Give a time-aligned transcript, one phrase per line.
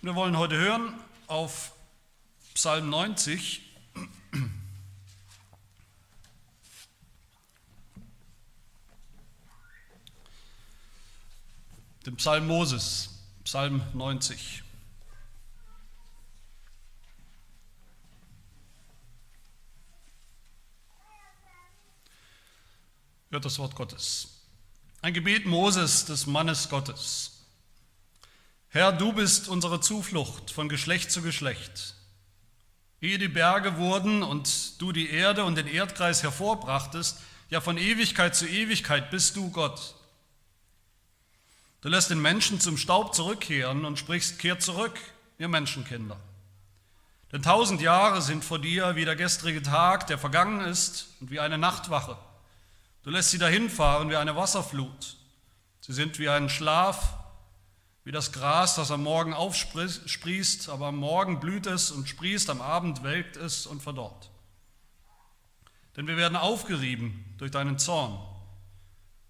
[0.00, 0.94] Wir wollen heute hören
[1.26, 1.72] auf
[2.54, 3.62] Psalm 90.
[12.06, 13.10] Den Psalm Moses,
[13.42, 14.62] Psalm 90.
[23.30, 24.44] Hört das Wort Gottes.
[25.02, 27.37] Ein Gebet Moses, des Mannes Gottes.
[28.70, 31.94] Herr, du bist unsere Zuflucht von Geschlecht zu Geschlecht.
[33.00, 37.18] Ehe die Berge wurden und du die Erde und den Erdkreis hervorbrachtest,
[37.48, 39.94] ja von Ewigkeit zu Ewigkeit bist du Gott.
[41.80, 44.98] Du lässt den Menschen zum Staub zurückkehren und sprichst, kehrt zurück,
[45.38, 46.18] ihr Menschenkinder.
[47.32, 51.40] Denn tausend Jahre sind vor dir wie der gestrige Tag, der vergangen ist, und wie
[51.40, 52.18] eine Nachtwache.
[53.02, 55.16] Du lässt sie dahinfahren wie eine Wasserflut.
[55.80, 57.14] Sie sind wie ein Schlaf,
[58.08, 62.62] wie das Gras, das am Morgen aufsprießt, aber am Morgen blüht es und sprießt, am
[62.62, 64.30] Abend welkt es und verdorrt.
[65.94, 68.18] Denn wir werden aufgerieben durch deinen Zorn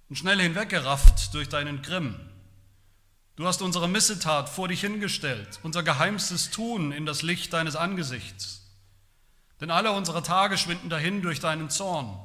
[0.08, 2.20] und schnell hinweggerafft durch deinen Grimm.
[3.34, 8.64] Du hast unsere Missetat vor dich hingestellt, unser geheimstes Tun in das Licht deines Angesichts.
[9.60, 12.16] Denn alle unsere Tage schwinden dahin durch deinen Zorn.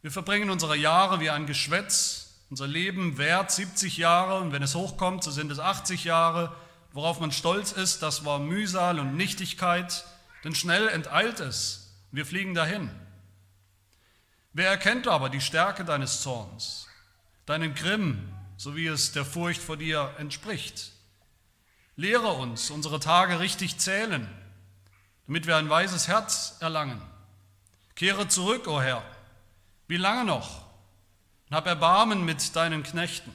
[0.00, 4.74] Wir verbringen unsere Jahre wie ein Geschwätz, unser Leben währt 70 Jahre und wenn es
[4.74, 6.54] hochkommt, so sind es 80 Jahre.
[6.92, 10.04] Worauf man stolz ist, das war Mühsal und Nichtigkeit,
[10.44, 11.94] denn schnell enteilt es.
[12.10, 12.90] Wir fliegen dahin.
[14.52, 16.88] Wer erkennt aber die Stärke deines Zorns,
[17.46, 20.92] deinen Grimm, so wie es der Furcht vor dir entspricht?
[21.96, 24.28] Lehre uns, unsere Tage richtig zählen,
[25.26, 27.00] damit wir ein weises Herz erlangen.
[27.96, 29.02] Kehre zurück, o oh Herr.
[29.88, 30.61] Wie lange noch?
[31.52, 33.30] Und hab Erbarmen mit deinen Knechten.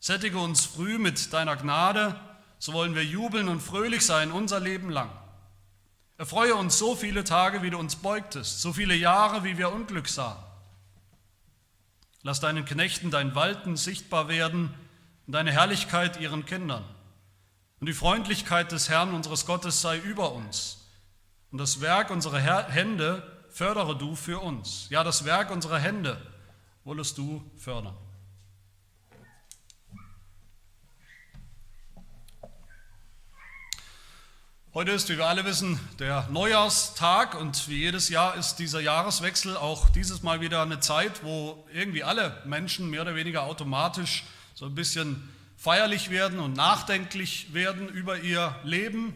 [0.00, 2.14] Sättige uns früh mit deiner Gnade,
[2.58, 5.08] so wollen wir jubeln und fröhlich sein unser Leben lang.
[6.18, 10.08] Erfreue uns so viele Tage, wie du uns beugtest, so viele Jahre, wie wir Unglück
[10.08, 10.36] sahen.
[12.22, 14.74] Lass deinen Knechten dein Walten sichtbar werden
[15.26, 16.84] und deine Herrlichkeit ihren Kindern.
[17.80, 20.86] Und die Freundlichkeit des Herrn unseres Gottes sei über uns.
[21.50, 24.88] Und das Werk unserer Hände fördere du für uns.
[24.90, 26.20] Ja, das Werk unserer Hände
[26.84, 27.96] wollest du fördern.
[34.74, 39.54] Heute ist, wie wir alle wissen, der Neujahrstag und wie jedes Jahr ist dieser Jahreswechsel
[39.54, 44.64] auch dieses Mal wieder eine Zeit, wo irgendwie alle Menschen mehr oder weniger automatisch so
[44.64, 45.28] ein bisschen
[45.58, 49.12] feierlich werden und nachdenklich werden über ihr Leben,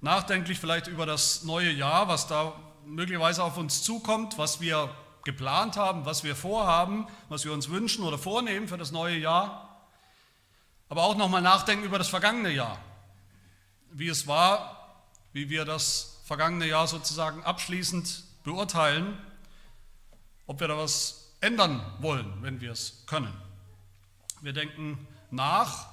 [0.00, 2.52] nachdenklich vielleicht über das neue Jahr, was da
[2.86, 8.04] möglicherweise auf uns zukommt, was wir geplant haben, was wir vorhaben, was wir uns wünschen
[8.04, 9.86] oder vornehmen für das neue Jahr.
[10.88, 12.78] Aber auch nochmal nachdenken über das vergangene Jahr,
[13.90, 19.18] wie es war, wie wir das vergangene Jahr sozusagen abschließend beurteilen,
[20.46, 23.32] ob wir da was ändern wollen, wenn wir es können.
[24.40, 25.88] Wir denken nach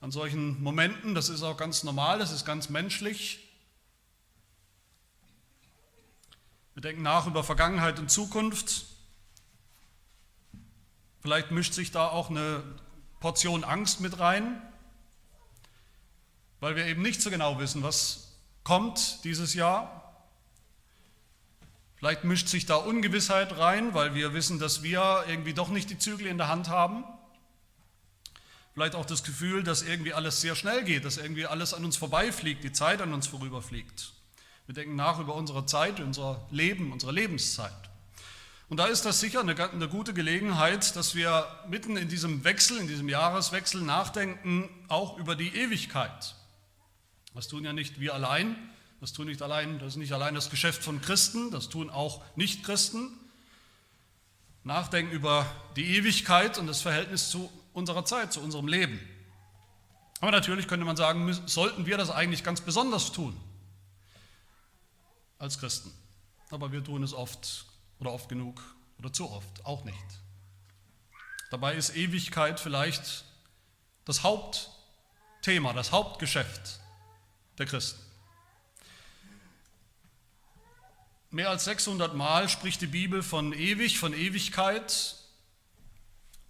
[0.00, 3.51] an solchen Momenten, das ist auch ganz normal, das ist ganz menschlich.
[6.74, 8.86] Wir denken nach über Vergangenheit und Zukunft.
[11.20, 12.62] Vielleicht mischt sich da auch eine
[13.20, 14.60] Portion Angst mit rein,
[16.60, 20.24] weil wir eben nicht so genau wissen, was kommt dieses Jahr.
[21.96, 25.98] Vielleicht mischt sich da Ungewissheit rein, weil wir wissen, dass wir irgendwie doch nicht die
[25.98, 27.04] Zügel in der Hand haben.
[28.72, 31.98] Vielleicht auch das Gefühl, dass irgendwie alles sehr schnell geht, dass irgendwie alles an uns
[31.98, 34.14] vorbeifliegt, die Zeit an uns vorüberfliegt.
[34.72, 37.74] Wir denken nach über unsere Zeit, unser Leben, unsere Lebenszeit.
[38.70, 42.78] Und da ist das sicher eine, eine, gute Gelegenheit, dass wir mitten in diesem Wechsel,
[42.78, 46.36] in diesem Jahreswechsel nachdenken, auch über die Ewigkeit.
[47.34, 48.56] Das tun ja nicht wir allein,
[49.02, 52.24] das tun nicht allein, das ist nicht allein das Geschäft von Christen, das tun auch
[52.36, 53.10] Nichtchristen.
[54.64, 55.44] Nachdenken über
[55.76, 58.98] die Ewigkeit und das Verhältnis zu unserer Zeit, zu unserem Leben.
[60.22, 63.38] Aber natürlich könnte man sagen, sollten wir das eigentlich ganz besonders tun
[65.42, 65.92] als Christen.
[66.50, 67.66] Aber wir tun es oft
[67.98, 68.62] oder oft genug
[68.98, 69.96] oder zu oft auch nicht.
[71.50, 73.24] Dabei ist Ewigkeit vielleicht
[74.04, 76.78] das Hauptthema, das Hauptgeschäft
[77.58, 78.00] der Christen.
[81.30, 85.16] Mehr als 600 Mal spricht die Bibel von ewig, von Ewigkeit.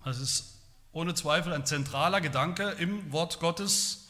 [0.04, 0.58] Das ist
[0.90, 4.01] ohne Zweifel ein zentraler Gedanke im Wort Gottes.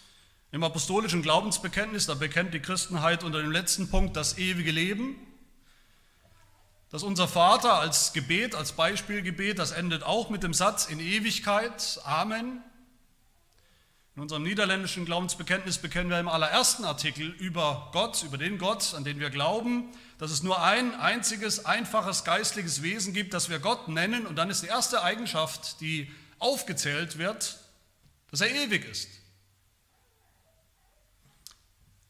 [0.53, 5.17] Im apostolischen Glaubensbekenntnis, da bekennt die Christenheit unter dem letzten Punkt das ewige Leben.
[6.91, 11.99] Dass unser Vater als Gebet, als Beispielgebet, das endet auch mit dem Satz in Ewigkeit,
[12.05, 12.63] Amen.
[14.15, 19.05] In unserem niederländischen Glaubensbekenntnis bekennen wir im allerersten Artikel über Gott, über den Gott, an
[19.05, 23.89] den wir glauben, dass es nur ein einziges, einfaches geistliches Wesen gibt, das wir Gott
[23.89, 24.27] nennen.
[24.27, 27.59] Und dann ist die erste Eigenschaft, die aufgezählt wird,
[28.31, 29.22] dass er ewig ist.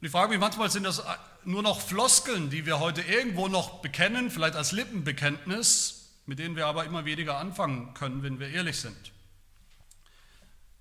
[0.02, 1.00] Und ich frage mich, manchmal sind das
[1.44, 6.66] nur noch Floskeln, die wir heute irgendwo noch bekennen, vielleicht als Lippenbekenntnis, mit denen wir
[6.66, 9.12] aber immer weniger anfangen können, wenn wir ehrlich sind.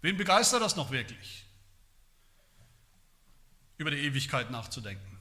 [0.01, 1.45] Wen begeistert das noch wirklich,
[3.77, 5.19] über die Ewigkeit nachzudenken?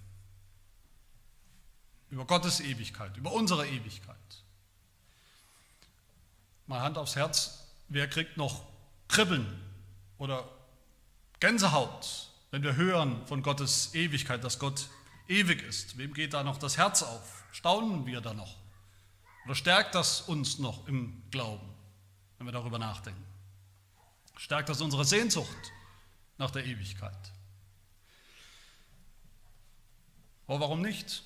[2.08, 4.16] Über Gottes Ewigkeit, über unsere Ewigkeit.
[6.66, 8.64] Mal Hand aufs Herz, wer kriegt noch
[9.08, 9.60] Kribbeln
[10.16, 10.48] oder
[11.38, 14.88] Gänsehaut, wenn wir hören von Gottes Ewigkeit, dass Gott
[15.28, 15.98] ewig ist?
[15.98, 17.44] Wem geht da noch das Herz auf?
[17.52, 18.56] Staunen wir da noch?
[19.44, 21.68] Oder stärkt das uns noch im Glauben,
[22.38, 23.24] wenn wir darüber nachdenken?
[24.36, 25.72] Stärkt das unsere Sehnsucht
[26.38, 27.32] nach der Ewigkeit?
[30.46, 31.22] Aber warum nicht?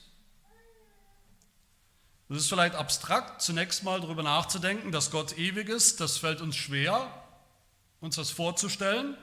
[2.28, 6.00] Es ist vielleicht abstrakt, zunächst mal darüber nachzudenken, dass Gott ewig ist.
[6.00, 7.08] Das fällt uns schwer,
[8.00, 9.16] uns das vorzustellen.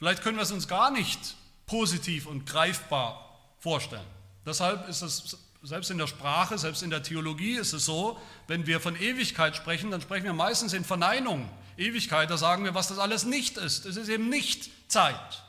[0.00, 1.36] Vielleicht können wir es uns gar nicht
[1.66, 4.06] positiv und greifbar vorstellen.
[4.46, 8.66] Deshalb ist es selbst in der Sprache, selbst in der Theologie ist es so, wenn
[8.66, 11.50] wir von Ewigkeit sprechen, dann sprechen wir meistens in Verneinung.
[11.76, 13.84] Ewigkeit, da sagen wir, was das alles nicht ist.
[13.84, 15.44] Es ist eben nicht Zeit.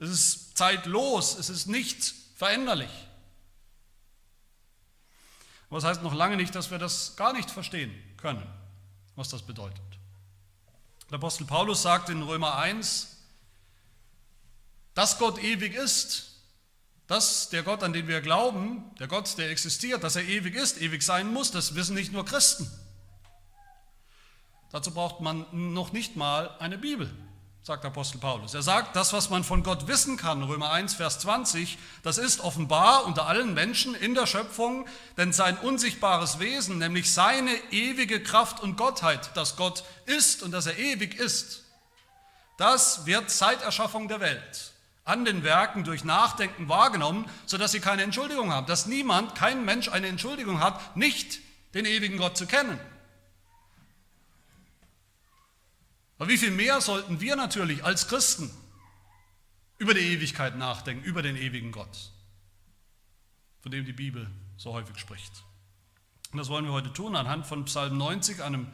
[0.00, 2.90] Es ist zeitlos, es ist nicht veränderlich.
[5.70, 8.42] Das heißt noch lange nicht, dass wir das gar nicht verstehen können,
[9.14, 9.80] was das bedeutet.
[11.08, 13.15] Der Apostel Paulus sagt in Römer 1,
[14.96, 16.32] dass Gott ewig ist,
[17.06, 20.80] dass der Gott, an den wir glauben, der Gott, der existiert, dass er ewig ist,
[20.80, 22.68] ewig sein muss, das wissen nicht nur Christen.
[24.72, 27.14] Dazu braucht man noch nicht mal eine Bibel,
[27.62, 28.54] sagt Apostel Paulus.
[28.54, 32.40] Er sagt, das, was man von Gott wissen kann, Römer 1, Vers 20, das ist
[32.40, 34.88] offenbar unter allen Menschen in der Schöpfung,
[35.18, 40.64] denn sein unsichtbares Wesen, nämlich seine ewige Kraft und Gottheit, dass Gott ist und dass
[40.64, 41.64] er ewig ist,
[42.56, 44.72] das wird seit Erschaffung der Welt
[45.06, 48.66] an den Werken durch Nachdenken wahrgenommen, sodass sie keine Entschuldigung haben.
[48.66, 51.38] Dass niemand, kein Mensch eine Entschuldigung hat, nicht
[51.74, 52.78] den ewigen Gott zu kennen.
[56.18, 58.50] Aber wie viel mehr sollten wir natürlich als Christen
[59.78, 62.10] über die Ewigkeit nachdenken, über den ewigen Gott,
[63.60, 65.44] von dem die Bibel so häufig spricht.
[66.32, 68.66] Und das wollen wir heute tun anhand von Psalm 90, einem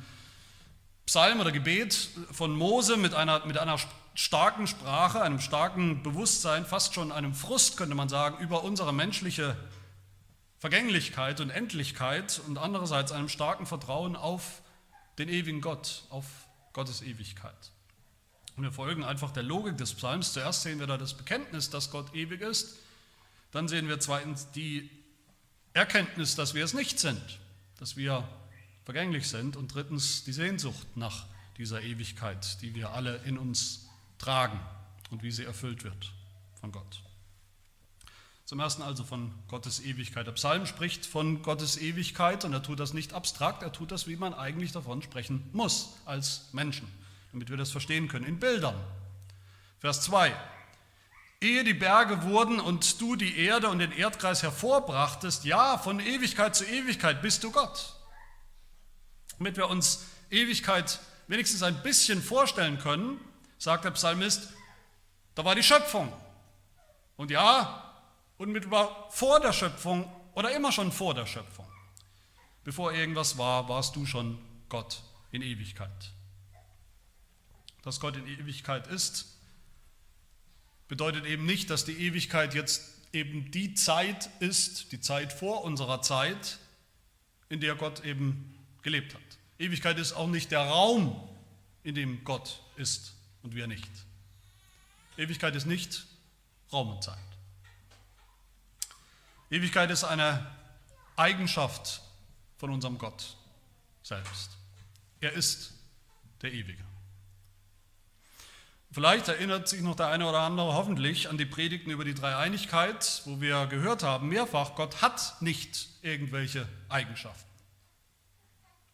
[1.05, 3.77] Psalm oder Gebet von Mose mit einer, mit einer
[4.15, 9.57] starken Sprache, einem starken Bewusstsein, fast schon einem Frust, könnte man sagen, über unsere menschliche
[10.59, 14.63] Vergänglichkeit und Endlichkeit und andererseits einem starken Vertrauen auf
[15.19, 16.27] den ewigen Gott, auf
[16.73, 17.73] Gottes Ewigkeit.
[18.57, 20.33] Und wir folgen einfach der Logik des Psalms.
[20.33, 22.77] Zuerst sehen wir da das Bekenntnis, dass Gott ewig ist.
[23.51, 24.91] Dann sehen wir zweitens die
[25.73, 27.41] Erkenntnis, dass wir es nicht sind,
[27.79, 28.29] dass wir
[28.85, 29.57] vergänglich sind.
[29.57, 31.27] Und drittens die Sehnsucht nach
[31.57, 33.89] dieser Ewigkeit, die wir alle in uns
[34.23, 34.59] tragen
[35.11, 36.13] und wie sie erfüllt wird
[36.61, 37.03] von Gott.
[38.45, 40.27] Zum ersten also von Gottes Ewigkeit.
[40.27, 44.07] Der Psalm spricht von Gottes Ewigkeit und er tut das nicht abstrakt, er tut das,
[44.07, 46.87] wie man eigentlich davon sprechen muss als Menschen,
[47.33, 48.77] damit wir das verstehen können, in Bildern.
[49.81, 50.35] Vers 2.
[51.41, 56.55] Ehe die Berge wurden und du die Erde und den Erdkreis hervorbrachtest, ja, von Ewigkeit
[56.55, 57.97] zu Ewigkeit bist du Gott.
[59.39, 63.19] Damit wir uns Ewigkeit wenigstens ein bisschen vorstellen können,
[63.63, 64.49] sagt der Psalmist,
[65.37, 66.13] da war die Schöpfung.
[67.17, 67.95] Und ja,
[68.37, 71.67] unmittelbar vor der Schöpfung oder immer schon vor der Schöpfung.
[72.65, 74.37] Bevor irgendwas war, warst du schon
[74.69, 76.11] Gott in Ewigkeit.
[77.83, 79.39] Dass Gott in Ewigkeit ist,
[80.89, 86.03] bedeutet eben nicht, dass die Ewigkeit jetzt eben die Zeit ist, die Zeit vor unserer
[86.03, 86.59] Zeit,
[87.49, 89.23] in der Gott eben gelebt hat.
[89.61, 91.29] Ewigkeit ist auch nicht der Raum,
[91.85, 93.91] in dem Gott ist und wir nicht.
[95.17, 96.07] Ewigkeit ist nicht
[96.73, 97.19] Raum und Zeit.
[99.51, 100.47] Ewigkeit ist eine
[101.17, 102.01] Eigenschaft
[102.57, 103.37] von unserem Gott
[104.03, 104.57] selbst.
[105.21, 105.75] Er ist
[106.41, 106.83] der Ewige.
[108.91, 113.23] Vielleicht erinnert sich noch der eine oder andere hoffentlich an die Predigten über die Dreieinigkeit,
[113.25, 117.49] wo wir gehört haben, mehrfach, Gott hat nicht irgendwelche Eigenschaften,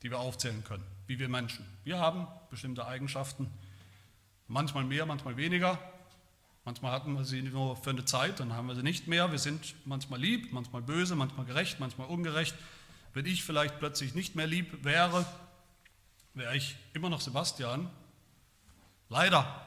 [0.03, 1.67] die wir aufzählen können, wie wir Menschen.
[1.83, 3.51] Wir haben bestimmte Eigenschaften,
[4.49, 5.79] Manchmal mehr, manchmal weniger.
[6.65, 9.31] Manchmal hatten wir sie nur für eine Zeit, dann haben wir sie nicht mehr.
[9.31, 12.55] Wir sind manchmal lieb, manchmal böse, manchmal gerecht, manchmal ungerecht.
[13.15, 15.27] Wenn ich vielleicht plötzlich nicht mehr lieb wäre,
[16.35, 17.91] wäre ich immer noch Sebastian.
[19.09, 19.67] Leider.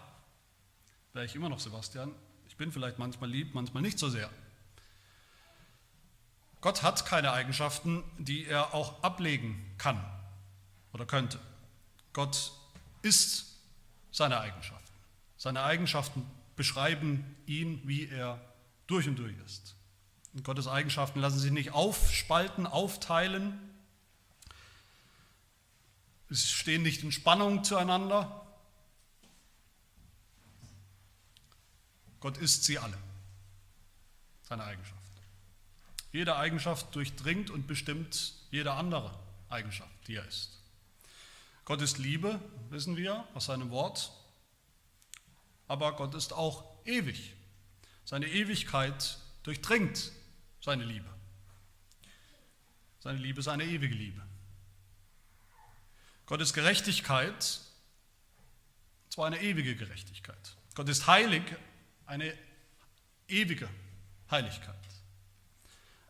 [1.14, 2.14] wäre ich immer noch Sebastian.
[2.48, 4.30] Ich bin vielleicht manchmal lieb, manchmal nicht so sehr.
[6.62, 10.04] Gott hat keine Eigenschaften, die er auch ablegen kann
[10.94, 11.40] oder könnte.
[12.14, 12.52] Gott
[13.02, 13.51] ist
[14.12, 14.94] seine Eigenschaften.
[15.38, 16.26] Seine Eigenschaften
[16.56, 18.40] beschreiben ihn, wie er
[18.88, 19.76] durch und durch ist.
[20.34, 23.60] Und Gottes Eigenschaften lassen sich nicht aufspalten, aufteilen.
[26.30, 28.46] Sie stehen nicht in Spannung zueinander.
[32.20, 32.98] Gott ist sie alle,
[34.44, 35.02] seine Eigenschaft.
[36.12, 39.18] Jede Eigenschaft durchdringt und bestimmt jede andere
[39.50, 40.61] Eigenschaft, die er ist.
[41.66, 42.40] Gott ist Liebe,
[42.70, 44.12] wissen wir aus seinem Wort,
[45.68, 47.34] aber Gott ist auch ewig.
[48.04, 50.12] Seine Ewigkeit durchdringt
[50.60, 51.10] seine Liebe.
[53.00, 54.22] Seine Liebe ist eine ewige Liebe.
[56.26, 57.60] Gott ist Gerechtigkeit,
[59.10, 60.56] zwar eine ewige Gerechtigkeit.
[60.76, 61.44] Gott ist heilig,
[62.06, 62.34] eine
[63.28, 63.70] ewige
[64.30, 64.76] Heiligkeit.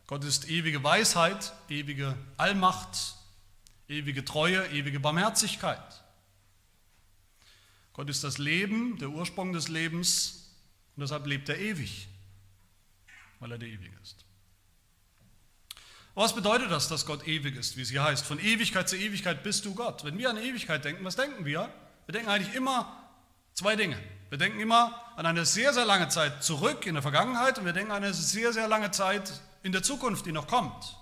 [0.06, 3.16] Gott ist ewige Weisheit, ewige Allmacht,
[3.92, 6.02] ewige Treue, ewige Barmherzigkeit.
[7.92, 10.50] Gott ist das Leben, der Ursprung des Lebens
[10.96, 12.08] und deshalb lebt er ewig,
[13.38, 14.24] weil er der Ewige ist.
[16.14, 18.26] Was bedeutet das, dass Gott ewig ist, wie es hier heißt?
[18.26, 20.04] Von Ewigkeit zu Ewigkeit bist du Gott.
[20.04, 21.72] Wenn wir an Ewigkeit denken, was denken wir?
[22.06, 23.02] Wir denken eigentlich immer
[23.54, 23.98] zwei Dinge.
[24.28, 27.72] Wir denken immer an eine sehr, sehr lange Zeit zurück in der Vergangenheit und wir
[27.72, 30.96] denken an eine sehr, sehr lange Zeit in der Zukunft, die noch kommt.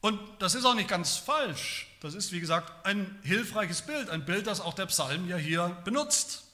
[0.00, 1.88] Und das ist auch nicht ganz falsch.
[2.00, 5.68] Das ist, wie gesagt, ein hilfreiches Bild, ein Bild, das auch der Psalm ja hier
[5.84, 6.44] benutzt.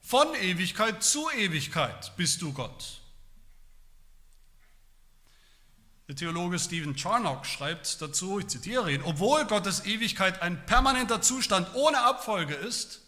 [0.00, 3.00] Von Ewigkeit zu Ewigkeit bist du Gott.
[6.06, 11.74] Der Theologe Stephen Charnock schreibt dazu, ich zitiere ihn, obwohl Gottes Ewigkeit ein permanenter Zustand
[11.74, 13.00] ohne Abfolge ist,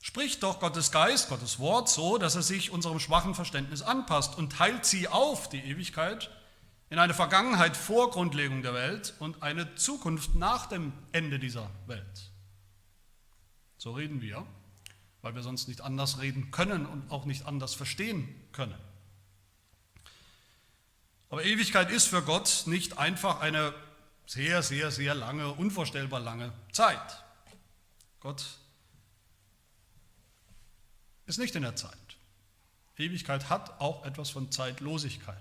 [0.00, 4.52] spricht doch Gottes Geist, Gottes Wort so, dass er sich unserem schwachen Verständnis anpasst und
[4.52, 6.30] teilt sie auf, die Ewigkeit,
[6.90, 12.32] in eine Vergangenheit vor Grundlegung der Welt und eine Zukunft nach dem Ende dieser Welt.
[13.78, 14.44] So reden wir,
[15.22, 18.74] weil wir sonst nicht anders reden können und auch nicht anders verstehen können.
[21.30, 23.72] Aber Ewigkeit ist für Gott nicht einfach eine
[24.26, 27.24] sehr, sehr, sehr lange, unvorstellbar lange Zeit.
[28.18, 28.44] Gott
[31.26, 31.96] ist nicht in der Zeit.
[32.96, 35.38] Ewigkeit hat auch etwas von Zeitlosigkeit.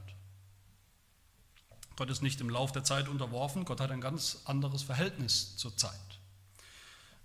[2.00, 5.76] Gott ist nicht im Lauf der Zeit unterworfen, Gott hat ein ganz anderes Verhältnis zur
[5.76, 6.00] Zeit.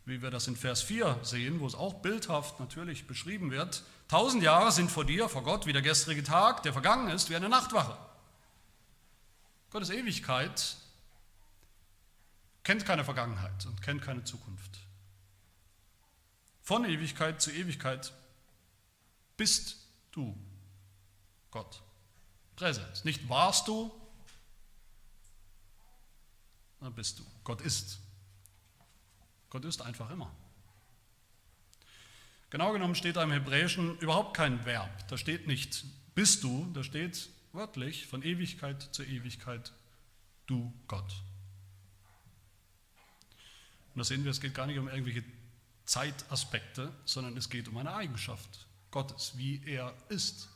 [0.04, 3.84] Wie wir das in Vers 4 sehen, wo es auch bildhaft natürlich beschrieben wird.
[4.08, 7.36] Tausend Jahre sind vor dir, vor Gott, wie der gestrige Tag, der vergangen ist, wie
[7.36, 7.96] eine Nachtwache.
[9.70, 10.74] Gottes Ewigkeit
[12.64, 14.80] kennt keine Vergangenheit und kennt keine Zukunft.
[16.62, 18.12] Von Ewigkeit zu Ewigkeit
[19.36, 19.76] bist
[20.10, 20.36] du
[21.52, 21.80] Gott.
[22.56, 23.04] Präsens.
[23.04, 23.92] Nicht warst du,
[26.84, 27.24] dann bist du.
[27.42, 27.98] Gott ist.
[29.50, 30.30] Gott ist einfach immer.
[32.50, 35.08] Genau genommen steht da im Hebräischen überhaupt kein Verb.
[35.08, 39.72] Da steht nicht bist du, da steht wörtlich von Ewigkeit zu Ewigkeit
[40.46, 41.22] du Gott.
[43.94, 45.24] Und da sehen wir, es geht gar nicht um irgendwelche
[45.84, 50.48] Zeitaspekte, sondern es geht um eine Eigenschaft Gottes, wie er ist.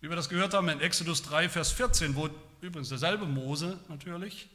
[0.00, 2.28] Wie wir das gehört haben in Exodus 3, Vers 14, wo
[2.60, 4.48] übrigens derselbe Mose natürlich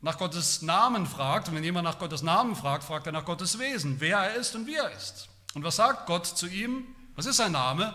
[0.00, 1.48] nach Gottes Namen fragt.
[1.48, 4.54] Und wenn jemand nach Gottes Namen fragt, fragt er nach Gottes Wesen, wer er ist
[4.54, 5.28] und wie er ist.
[5.54, 6.86] Und was sagt Gott zu ihm?
[7.16, 7.94] Was ist sein Name?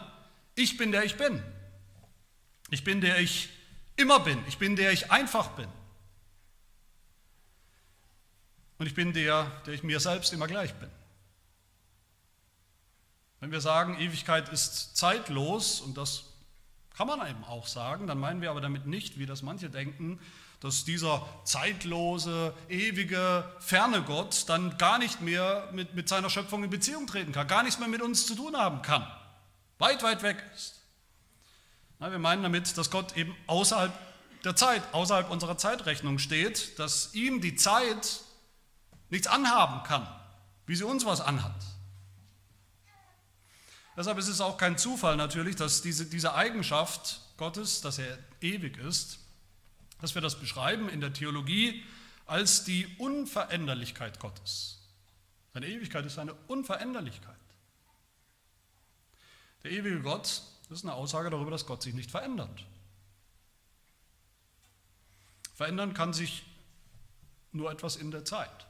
[0.55, 1.41] Ich bin der ich bin.
[2.69, 3.49] Ich bin der ich
[3.95, 4.43] immer bin.
[4.47, 5.67] Ich bin der ich einfach bin.
[8.77, 10.89] Und ich bin der, der ich mir selbst immer gleich bin.
[13.39, 16.32] Wenn wir sagen, Ewigkeit ist zeitlos, und das
[16.93, 20.19] kann man eben auch sagen, dann meinen wir aber damit nicht, wie das manche denken,
[20.59, 26.69] dass dieser zeitlose, ewige, ferne Gott dann gar nicht mehr mit, mit seiner Schöpfung in
[26.69, 29.05] Beziehung treten kann, gar nichts mehr mit uns zu tun haben kann,
[29.79, 30.81] weit, weit weg ist.
[31.99, 33.91] Na, wir meinen damit, dass Gott eben außerhalb
[34.43, 38.21] der Zeit, außerhalb unserer Zeitrechnung steht, dass ihm die Zeit
[39.09, 40.07] nichts anhaben kann,
[40.65, 41.55] wie sie uns was anhat.
[43.95, 48.77] Deshalb ist es auch kein Zufall natürlich, dass diese, diese Eigenschaft Gottes, dass er ewig
[48.77, 49.19] ist,
[50.01, 51.83] dass wir das beschreiben in der Theologie
[52.25, 54.79] als die Unveränderlichkeit Gottes.
[55.53, 57.35] Seine Ewigkeit ist eine Unveränderlichkeit.
[59.63, 62.65] Der ewige Gott ist eine Aussage darüber, dass Gott sich nicht verändert.
[65.55, 66.43] Verändern kann sich
[67.51, 68.65] nur etwas in der Zeit.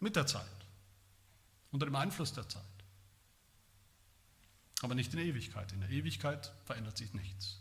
[0.00, 0.46] mit der Zeit,
[1.72, 2.62] unter dem Einfluss der Zeit.
[4.82, 5.72] Aber nicht in Ewigkeit.
[5.72, 7.58] In der Ewigkeit verändert sich nichts.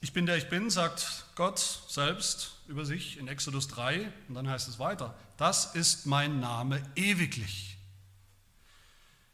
[0.00, 1.58] Ich bin der ich bin, sagt Gott
[1.88, 6.82] selbst über sich in Exodus 3 und dann heißt es weiter, das ist mein Name
[6.94, 7.78] ewiglich.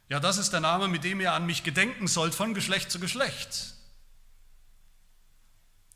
[0.09, 3.00] Ja, das ist der Name, mit dem ihr an mich gedenken sollt von Geschlecht zu
[3.00, 3.75] Geschlecht.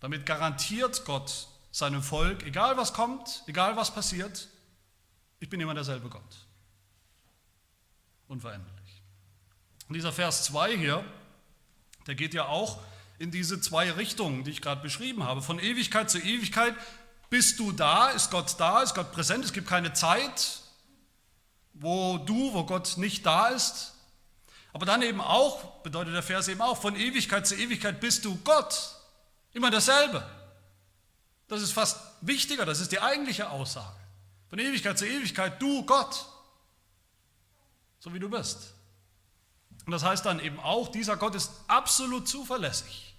[0.00, 4.48] Damit garantiert Gott seinem Volk, egal was kommt, egal was passiert,
[5.38, 6.46] ich bin immer derselbe Gott.
[8.28, 8.73] Unveränderlich.
[9.88, 11.04] Und dieser Vers 2 hier,
[12.06, 12.80] der geht ja auch
[13.18, 15.42] in diese zwei Richtungen, die ich gerade beschrieben habe.
[15.42, 16.74] Von Ewigkeit zu Ewigkeit
[17.30, 20.60] bist du da, ist Gott da, ist Gott präsent, es gibt keine Zeit,
[21.72, 23.94] wo du, wo Gott nicht da ist.
[24.72, 28.36] Aber dann eben auch, bedeutet der Vers eben auch, von Ewigkeit zu Ewigkeit bist du
[28.44, 28.96] Gott,
[29.52, 30.28] immer dasselbe.
[31.46, 33.96] Das ist fast wichtiger, das ist die eigentliche Aussage.
[34.50, 36.26] Von Ewigkeit zu Ewigkeit, du Gott,
[38.00, 38.73] so wie du bist.
[39.86, 43.14] Und das heißt dann eben auch, dieser Gott ist absolut zuverlässig.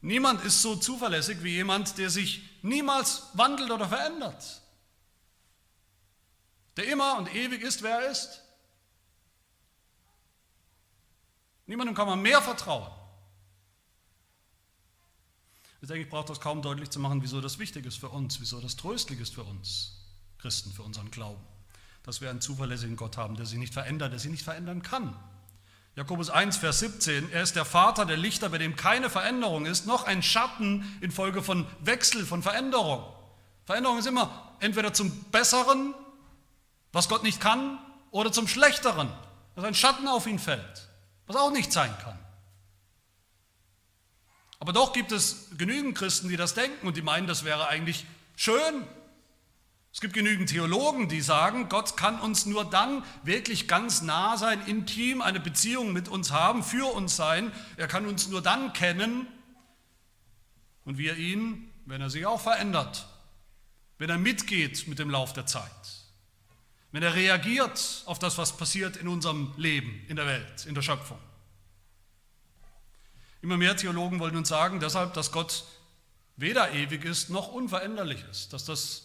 [0.00, 4.62] Niemand ist so zuverlässig wie jemand, der sich niemals wandelt oder verändert.
[6.76, 8.42] Der immer und ewig ist, wer er ist.
[11.66, 12.90] Niemandem kann man mehr vertrauen.
[15.80, 18.40] Ich denke, ich brauche das kaum deutlich zu machen, wieso das wichtig ist für uns,
[18.40, 19.98] wieso das tröstlich ist für uns
[20.38, 21.44] Christen, für unseren Glauben
[22.04, 25.16] dass wir einen zuverlässigen Gott haben, der sich nicht verändert, der sich nicht verändern kann.
[25.96, 29.86] Jakobus 1, Vers 17, er ist der Vater der Lichter, bei dem keine Veränderung ist,
[29.86, 33.04] noch ein Schatten infolge von Wechsel, von Veränderung.
[33.64, 35.94] Veränderung ist immer entweder zum Besseren,
[36.92, 37.78] was Gott nicht kann,
[38.10, 39.08] oder zum Schlechteren,
[39.54, 40.88] dass ein Schatten auf ihn fällt,
[41.26, 42.18] was auch nicht sein kann.
[44.58, 48.04] Aber doch gibt es genügend Christen, die das denken und die meinen, das wäre eigentlich
[48.36, 48.84] schön,
[49.94, 54.60] es gibt genügend Theologen, die sagen, Gott kann uns nur dann wirklich ganz nah sein,
[54.66, 57.52] intim eine Beziehung mit uns haben, für uns sein.
[57.76, 59.28] Er kann uns nur dann kennen
[60.84, 63.06] und wir ihn, wenn er sich auch verändert,
[63.98, 65.70] wenn er mitgeht mit dem Lauf der Zeit,
[66.90, 70.82] wenn er reagiert auf das, was passiert in unserem Leben, in der Welt, in der
[70.82, 71.20] Schöpfung.
[73.42, 75.62] Immer mehr Theologen wollen uns sagen, deshalb, dass Gott
[76.34, 79.03] weder ewig ist noch unveränderlich ist, dass das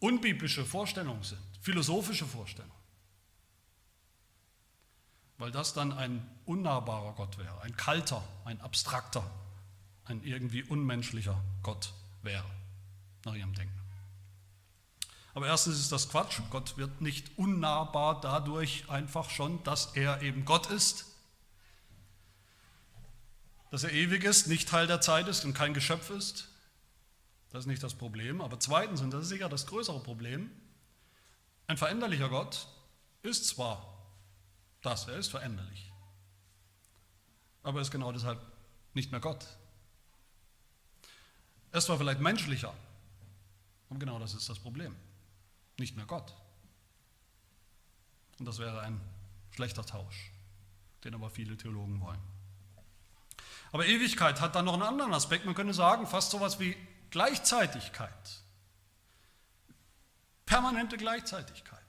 [0.00, 2.72] unbiblische Vorstellungen sind, philosophische Vorstellungen.
[5.38, 9.28] Weil das dann ein unnahbarer Gott wäre, ein kalter, ein abstrakter,
[10.04, 12.50] ein irgendwie unmenschlicher Gott wäre,
[13.24, 13.76] nach ihrem Denken.
[15.34, 16.40] Aber erstens ist das Quatsch.
[16.50, 21.04] Gott wird nicht unnahbar dadurch einfach schon, dass er eben Gott ist,
[23.70, 26.48] dass er ewig ist, nicht Teil der Zeit ist und kein Geschöpf ist,
[27.56, 28.42] das ist nicht das Problem.
[28.42, 30.50] Aber zweitens, und das ist sicher das größere Problem,
[31.66, 32.68] ein veränderlicher Gott
[33.22, 33.96] ist zwar
[34.82, 35.90] das, er ist veränderlich,
[37.62, 38.38] aber er ist genau deshalb
[38.92, 39.46] nicht mehr Gott.
[41.72, 42.74] Er ist zwar vielleicht menschlicher,
[43.88, 44.94] aber genau das ist das Problem.
[45.78, 46.34] Nicht mehr Gott.
[48.38, 49.00] Und das wäre ein
[49.52, 50.30] schlechter Tausch,
[51.04, 52.20] den aber viele Theologen wollen.
[53.72, 55.46] Aber Ewigkeit hat dann noch einen anderen Aspekt.
[55.46, 56.76] Man könnte sagen, fast so etwas wie
[57.10, 58.42] Gleichzeitigkeit.
[60.44, 61.80] Permanente Gleichzeitigkeit.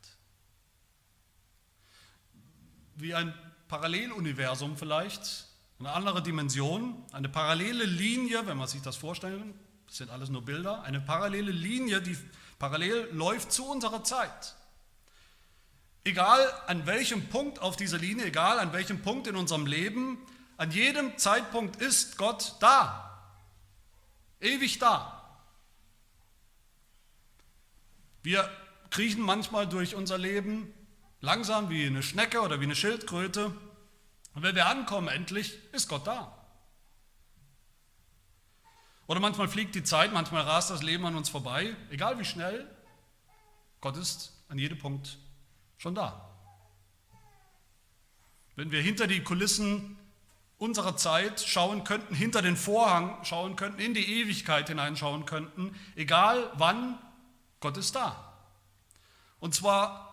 [2.95, 3.33] Wie ein
[3.67, 5.45] Paralleluniversum vielleicht,
[5.79, 9.53] eine andere Dimension, eine parallele Linie, wenn man sich das vorstellen,
[9.85, 12.17] das sind alles nur Bilder, eine parallele Linie, die
[12.57, 14.55] parallel läuft zu unserer Zeit.
[16.03, 20.17] Egal an welchem Punkt auf dieser Linie, egal an welchem Punkt in unserem Leben,
[20.55, 23.06] an jedem Zeitpunkt ist Gott da,
[24.39, 25.13] ewig da.
[28.23, 28.49] Wir
[28.89, 30.73] kriechen manchmal durch unser Leben
[31.21, 33.55] langsam wie eine Schnecke oder wie eine Schildkröte.
[34.33, 36.33] Und wenn wir ankommen endlich, ist Gott da.
[39.07, 42.69] Oder manchmal fliegt die Zeit, manchmal rast das Leben an uns vorbei, egal wie schnell,
[43.79, 45.17] Gott ist an jedem Punkt
[45.77, 46.29] schon da.
[48.55, 49.97] Wenn wir hinter die Kulissen
[50.57, 56.51] unserer Zeit schauen könnten, hinter den Vorhang schauen könnten, in die Ewigkeit hineinschauen könnten, egal
[56.55, 56.97] wann,
[57.59, 58.33] Gott ist da.
[59.39, 60.07] Und zwar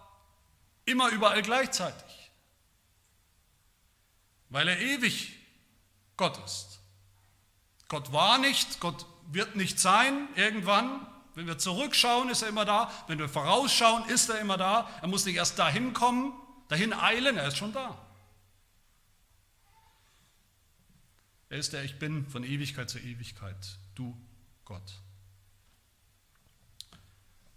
[0.84, 2.30] immer überall gleichzeitig.
[4.50, 5.32] Weil er ewig
[6.16, 6.80] Gott ist.
[7.88, 11.06] Gott war nicht, Gott wird nicht sein irgendwann.
[11.34, 12.90] Wenn wir zurückschauen, ist er immer da.
[13.08, 14.88] Wenn wir vorausschauen, ist er immer da.
[15.00, 16.32] Er muss nicht erst dahin kommen,
[16.68, 17.98] dahin eilen, er ist schon da.
[21.54, 24.20] Er ist der Ich Bin von Ewigkeit zu Ewigkeit, du
[24.64, 24.98] Gott.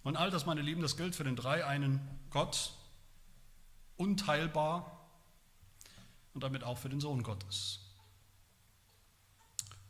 [0.04, 2.74] Und all das, meine Lieben, das gilt für den dreieinen Gott,
[3.96, 5.10] unteilbar
[6.36, 7.80] und damit auch für den Sohn Gottes.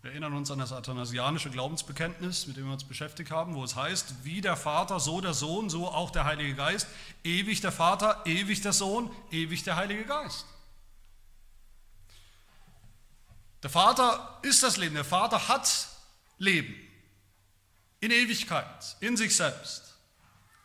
[0.01, 3.75] Wir erinnern uns an das athanasianische Glaubensbekenntnis, mit dem wir uns beschäftigt haben, wo es
[3.75, 6.87] heißt, wie der Vater, so der Sohn, so auch der Heilige Geist,
[7.25, 10.45] ewig der Vater, ewig der Sohn, ewig der Heilige Geist.
[13.63, 15.87] Der Vater ist das Leben, der Vater hat
[16.37, 16.75] Leben
[17.99, 19.87] in Ewigkeit, in sich selbst.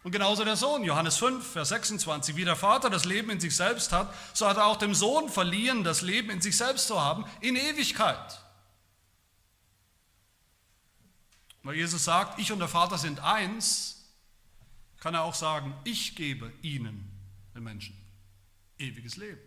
[0.02, 3.54] Und genauso der Sohn, Johannes 5, Vers 26, wie der Vater das Leben in sich
[3.54, 7.00] selbst hat, so hat er auch dem Sohn verliehen, das Leben in sich selbst zu
[7.00, 8.40] haben, in Ewigkeit.
[11.62, 14.10] Weil Jesus sagt, ich und der Vater sind eins,
[14.98, 17.08] kann er auch sagen, ich gebe ihnen,
[17.54, 17.96] den Menschen,
[18.78, 19.40] ewiges Leben.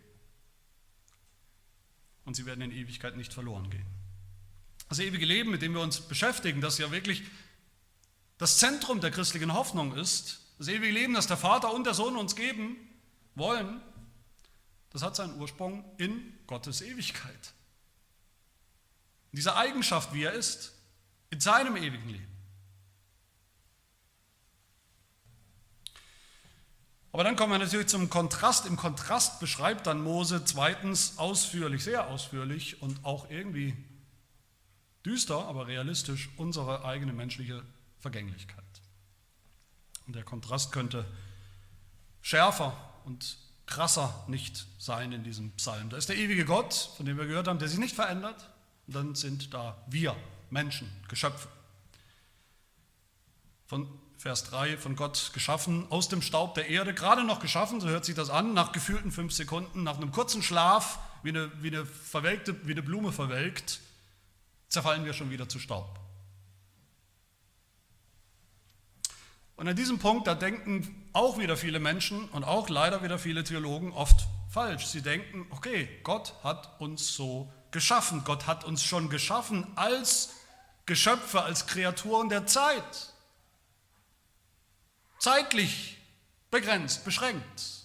[2.26, 3.86] Und sie werden in Ewigkeit nicht verloren gehen.
[4.88, 7.22] Das ewige Leben, mit dem wir uns beschäftigen, das ja wirklich
[8.38, 12.16] das Zentrum der christlichen Hoffnung ist, das ewige Leben, das der Vater und der Sohn
[12.16, 12.76] uns geben
[13.34, 13.80] wollen,
[14.90, 17.54] das hat seinen Ursprung in Gottes Ewigkeit.
[19.32, 20.72] In dieser Eigenschaft, wie er ist,
[21.30, 22.35] in seinem ewigen Leben.
[27.16, 28.66] Aber dann kommen wir natürlich zum Kontrast.
[28.66, 33.74] Im Kontrast beschreibt dann Mose zweitens ausführlich, sehr ausführlich und auch irgendwie
[35.06, 37.64] düster, aber realistisch unsere eigene menschliche
[38.00, 38.66] Vergänglichkeit.
[40.06, 41.06] Und der Kontrast könnte
[42.20, 42.76] schärfer
[43.06, 45.88] und krasser nicht sein in diesem Psalm.
[45.88, 48.50] Da ist der ewige Gott, von dem wir gehört haben, der sich nicht verändert.
[48.88, 50.14] Und dann sind da wir,
[50.50, 51.48] Menschen, Geschöpfe.
[53.64, 57.88] Von Vers 3, von Gott geschaffen, aus dem Staub der Erde, gerade noch geschaffen, so
[57.88, 61.68] hört sich das an, nach gefühlten fünf Sekunden, nach einem kurzen Schlaf, wie eine, wie
[61.68, 63.80] eine, verwelkte, wie eine Blume verwelkt,
[64.68, 66.00] zerfallen wir schon wieder zu Staub.
[69.56, 73.42] Und an diesem Punkt, da denken auch wieder viele Menschen und auch leider wieder viele
[73.42, 74.86] Theologen oft falsch.
[74.86, 78.22] Sie denken, okay, Gott hat uns so geschaffen.
[78.24, 80.34] Gott hat uns schon geschaffen als
[80.84, 83.12] Geschöpfe, als Kreaturen der Zeit.
[85.18, 85.96] Zeitlich
[86.50, 87.76] begrenzt, beschränkt.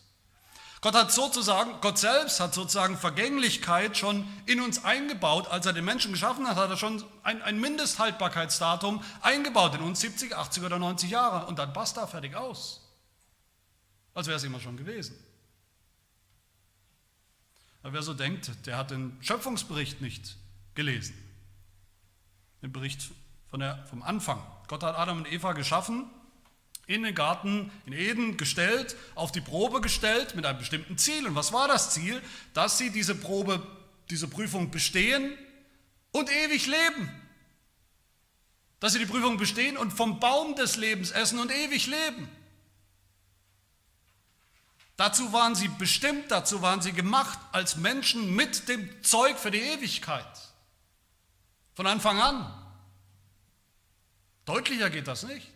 [0.81, 5.47] Gott hat sozusagen, Gott selbst hat sozusagen Vergänglichkeit schon in uns eingebaut.
[5.47, 9.99] Als er den Menschen geschaffen hat, hat er schon ein, ein Mindesthaltbarkeitsdatum eingebaut in uns,
[9.99, 11.45] 70, 80 oder 90 Jahre.
[11.45, 12.81] Und dann passt da fertig aus.
[14.15, 15.15] Als wäre es immer schon gewesen.
[17.83, 20.35] Aber wer so denkt, der hat den Schöpfungsbericht nicht
[20.73, 21.15] gelesen.
[22.63, 23.11] Den Bericht
[23.51, 24.41] von der, vom Anfang.
[24.67, 26.09] Gott hat Adam und Eva geschaffen
[26.87, 31.27] in den Garten in Eden gestellt, auf die Probe gestellt mit einem bestimmten Ziel.
[31.27, 32.21] Und was war das Ziel?
[32.53, 33.65] Dass sie diese Probe,
[34.09, 35.37] diese Prüfung bestehen
[36.11, 37.09] und ewig leben.
[38.79, 42.27] Dass sie die Prüfung bestehen und vom Baum des Lebens essen und ewig leben.
[44.97, 49.59] Dazu waren sie bestimmt, dazu waren sie gemacht als Menschen mit dem Zeug für die
[49.59, 50.27] Ewigkeit.
[51.73, 52.53] Von Anfang an.
[54.45, 55.50] Deutlicher geht das nicht.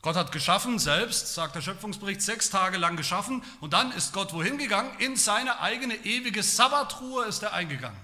[0.00, 4.32] Gott hat geschaffen, selbst, sagt der Schöpfungsbericht, sechs Tage lang geschaffen und dann ist Gott
[4.32, 4.90] wohin gegangen?
[5.00, 7.98] In seine eigene ewige Sabbatruhe ist er eingegangen.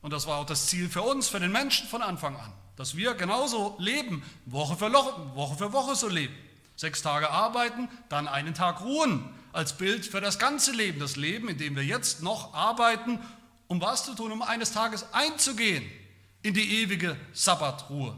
[0.00, 2.96] Und das war auch das Ziel für uns, für den Menschen von Anfang an, dass
[2.96, 6.34] wir genauso leben, Woche für Woche, Woche für Woche so leben.
[6.76, 11.48] Sechs Tage arbeiten, dann einen Tag ruhen, als Bild für das ganze Leben, das Leben,
[11.48, 13.18] in dem wir jetzt noch arbeiten,
[13.66, 15.84] um was zu tun, um eines Tages einzugehen
[16.42, 18.16] in die ewige Sabbatruhe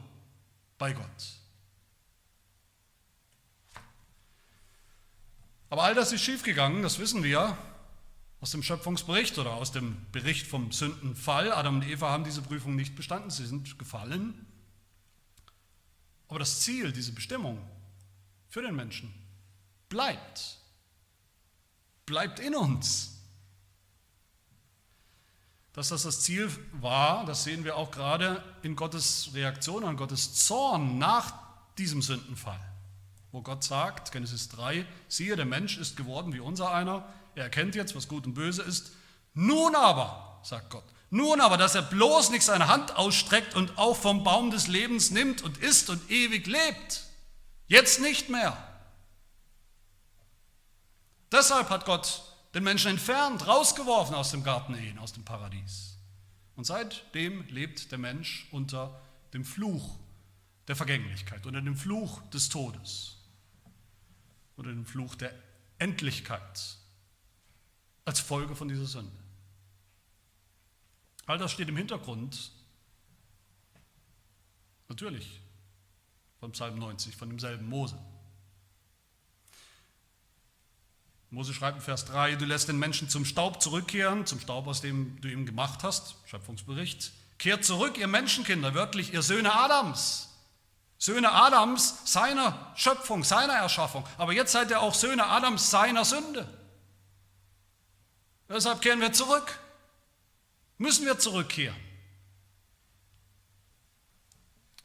[0.76, 1.39] bei Gott.
[5.70, 7.56] Aber all das ist schiefgegangen, das wissen wir
[8.40, 11.52] aus dem Schöpfungsbericht oder aus dem Bericht vom Sündenfall.
[11.52, 14.46] Adam und Eva haben diese Prüfung nicht bestanden, sie sind gefallen.
[16.26, 17.61] Aber das Ziel, diese Bestimmung
[18.48, 19.14] für den Menschen
[19.88, 20.59] bleibt,
[22.04, 23.18] bleibt in uns.
[25.72, 30.35] Dass das das Ziel war, das sehen wir auch gerade in Gottes Reaktion, an Gottes
[30.35, 31.33] Zorn nach
[31.78, 32.69] diesem Sündenfall
[33.32, 37.74] wo Gott sagt, Genesis 3, siehe, der Mensch ist geworden wie unser einer, er erkennt
[37.74, 38.92] jetzt, was gut und böse ist.
[39.34, 43.96] Nun aber, sagt Gott, nun aber, dass er bloß nicht seine Hand ausstreckt und auch
[43.96, 47.04] vom Baum des Lebens nimmt und isst und ewig lebt.
[47.66, 48.56] Jetzt nicht mehr.
[51.30, 52.22] Deshalb hat Gott
[52.54, 55.96] den Menschen entfernt, rausgeworfen aus dem Garten Ehen, aus dem Paradies.
[56.56, 59.00] Und seitdem lebt der Mensch unter
[59.32, 59.98] dem Fluch
[60.66, 63.19] der Vergänglichkeit, unter dem Fluch des Todes
[64.60, 65.32] oder den Fluch der
[65.78, 66.76] Endlichkeit
[68.04, 69.10] als Folge von dieser Sünde.
[71.26, 72.52] All das steht im Hintergrund,
[74.88, 75.40] natürlich,
[76.38, 77.98] von Psalm 90, von demselben Mose.
[81.30, 84.82] Mose schreibt in Vers 3, du lässt den Menschen zum Staub zurückkehren, zum Staub, aus
[84.82, 87.12] dem du ihn gemacht hast, Schöpfungsbericht.
[87.38, 90.29] Kehrt zurück, ihr Menschenkinder, wörtlich ihr Söhne Adams.
[91.00, 94.06] Söhne Adams seiner Schöpfung, seiner Erschaffung.
[94.18, 96.46] Aber jetzt seid ihr auch Söhne Adams seiner Sünde.
[98.50, 99.58] Deshalb kehren wir zurück.
[100.76, 101.76] Müssen wir zurückkehren.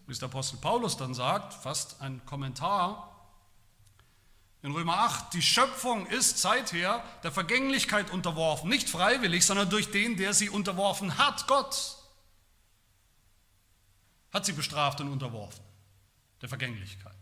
[0.07, 3.11] Wie es der Apostel Paulus dann sagt, fast ein Kommentar
[4.61, 10.15] in Römer 8, die Schöpfung ist seither der Vergänglichkeit unterworfen, nicht freiwillig, sondern durch den,
[10.15, 11.97] der sie unterworfen hat, Gott,
[14.31, 15.63] hat sie bestraft und unterworfen,
[16.41, 17.15] der Vergänglichkeit,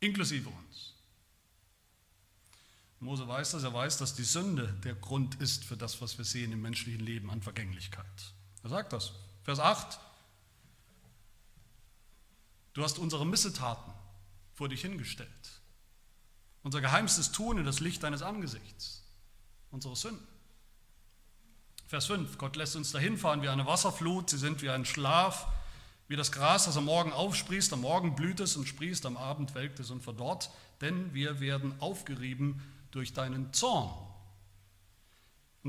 [0.00, 0.94] inklusive uns.
[3.00, 6.24] Mose weiß das, er weiß, dass die Sünde der Grund ist für das, was wir
[6.24, 8.04] sehen im menschlichen Leben an Vergänglichkeit.
[8.64, 9.12] Er sagt das.
[9.44, 10.00] Vers 8,
[12.72, 13.92] du hast unsere Missetaten
[14.52, 15.30] vor dich hingestellt.
[16.64, 19.04] Unser geheimstes Tun in das Licht deines Angesichts.
[19.70, 20.26] Unsere Sünden.
[21.86, 22.36] Vers 5.
[22.36, 24.28] Gott lässt uns dahin fahren wie eine Wasserflut.
[24.28, 25.46] Sie sind wie ein Schlaf,
[26.08, 27.72] wie das Gras, das am Morgen aufsprießt.
[27.72, 30.50] Am Morgen blüht es und sprießt, am Abend welkt es und verdorrt.
[30.80, 33.90] Denn wir werden aufgerieben durch deinen Zorn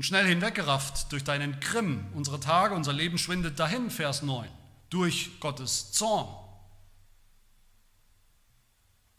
[0.00, 2.06] und schnell hinweggerafft durch deinen Grimm.
[2.14, 4.48] Unsere Tage, unser Leben schwindet dahin, Vers 9,
[4.88, 6.26] durch Gottes Zorn.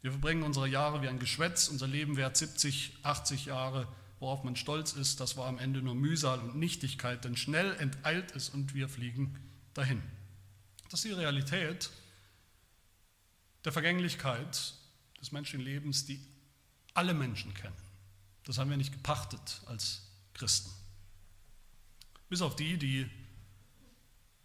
[0.01, 3.87] Wir verbringen unsere Jahre wie ein Geschwätz, unser Leben währt 70, 80 Jahre,
[4.19, 8.35] worauf man stolz ist, das war am Ende nur Mühsal und Nichtigkeit, denn schnell enteilt
[8.35, 9.37] es und wir fliegen
[9.75, 10.01] dahin.
[10.91, 11.89] Das ist die Realität
[13.65, 14.75] der Vergänglichkeit
[15.19, 16.19] des menschlichen Lebens, die
[16.93, 17.75] alle Menschen kennen.
[18.43, 20.01] Das haben wir nicht gepachtet als
[20.33, 20.71] Christen.
[22.29, 23.09] Bis auf die, die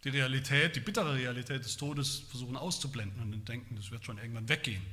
[0.03, 4.47] die Realität, die bittere Realität des Todes versuchen auszublenden und denken, das wird schon irgendwann
[4.47, 4.85] weggehen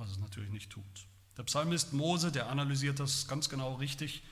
[0.00, 1.06] was es natürlich nicht tut.
[1.36, 4.22] Der Psalmist Mose, der analysiert das ganz genau richtig,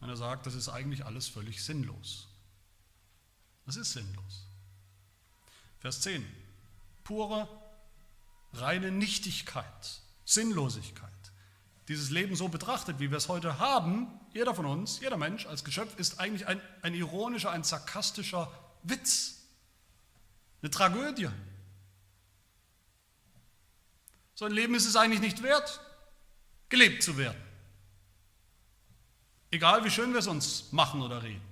[0.00, 2.28] wenn er sagt, das ist eigentlich alles völlig sinnlos.
[3.66, 4.46] Das ist sinnlos.
[5.80, 6.24] Vers 10.
[7.04, 7.48] Pure,
[8.52, 11.10] reine Nichtigkeit, Sinnlosigkeit.
[11.88, 15.64] Dieses Leben so betrachtet, wie wir es heute haben, jeder von uns, jeder Mensch als
[15.64, 19.40] Geschöpf, ist eigentlich ein, ein ironischer, ein sarkastischer Witz,
[20.62, 21.30] eine Tragödie.
[24.34, 25.80] So ein Leben ist es eigentlich nicht wert,
[26.68, 27.40] gelebt zu werden.
[29.50, 31.49] Egal wie schön wir es uns machen oder reden.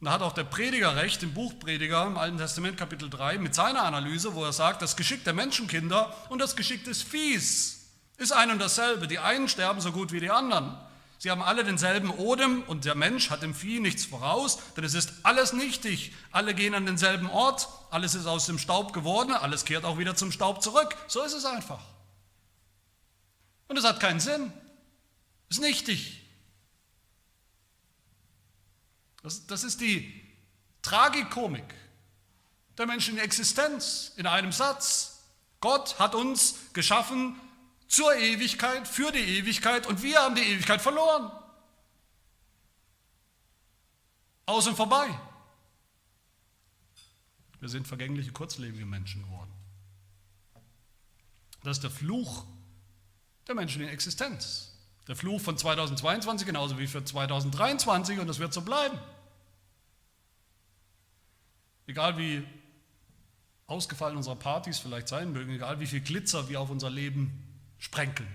[0.00, 3.36] Und da hat auch der Prediger recht, im Buch Prediger im Alten Testament Kapitel 3,
[3.36, 7.80] mit seiner Analyse, wo er sagt, das Geschick der Menschenkinder und das Geschick des Viehs
[8.16, 9.08] ist ein und dasselbe.
[9.08, 10.74] Die einen sterben so gut wie die anderen.
[11.18, 14.94] Sie haben alle denselben Odem und der Mensch hat dem Vieh nichts voraus, denn es
[14.94, 16.12] ist alles nichtig.
[16.30, 20.14] Alle gehen an denselben Ort, alles ist aus dem Staub geworden, alles kehrt auch wieder
[20.14, 20.96] zum Staub zurück.
[21.08, 21.82] So ist es einfach.
[23.68, 24.50] Und es hat keinen Sinn.
[25.50, 26.19] Es ist nichtig.
[29.22, 30.22] Das, das ist die
[30.82, 31.74] Tragikomik
[32.78, 35.24] der menschlichen Existenz in einem Satz.
[35.60, 37.38] Gott hat uns geschaffen
[37.88, 41.30] zur Ewigkeit, für die Ewigkeit und wir haben die Ewigkeit verloren.
[44.46, 45.08] Aus und vorbei.
[47.60, 49.52] Wir sind vergängliche, kurzlebige Menschen geworden.
[51.62, 52.46] Das ist der Fluch
[53.46, 54.69] der menschlichen Existenz.
[55.08, 58.98] Der Fluch von 2022 genauso wie für 2023 und das wird so bleiben.
[61.86, 62.44] Egal wie
[63.66, 67.46] ausgefallen unsere Partys vielleicht sein mögen, egal wie viel Glitzer wir auf unser Leben
[67.78, 68.28] sprenkeln.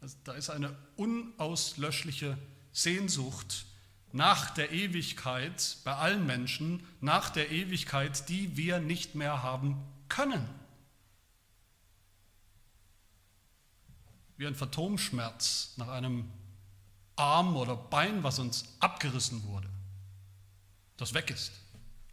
[0.00, 2.38] Also da ist eine unauslöschliche
[2.72, 3.66] Sehnsucht
[4.12, 10.48] nach der Ewigkeit bei allen Menschen, nach der Ewigkeit, die wir nicht mehr haben können.
[14.36, 16.30] Wie ein Phantomschmerz nach einem
[17.16, 19.68] Arm oder Bein, was uns abgerissen wurde,
[20.96, 21.52] das weg ist.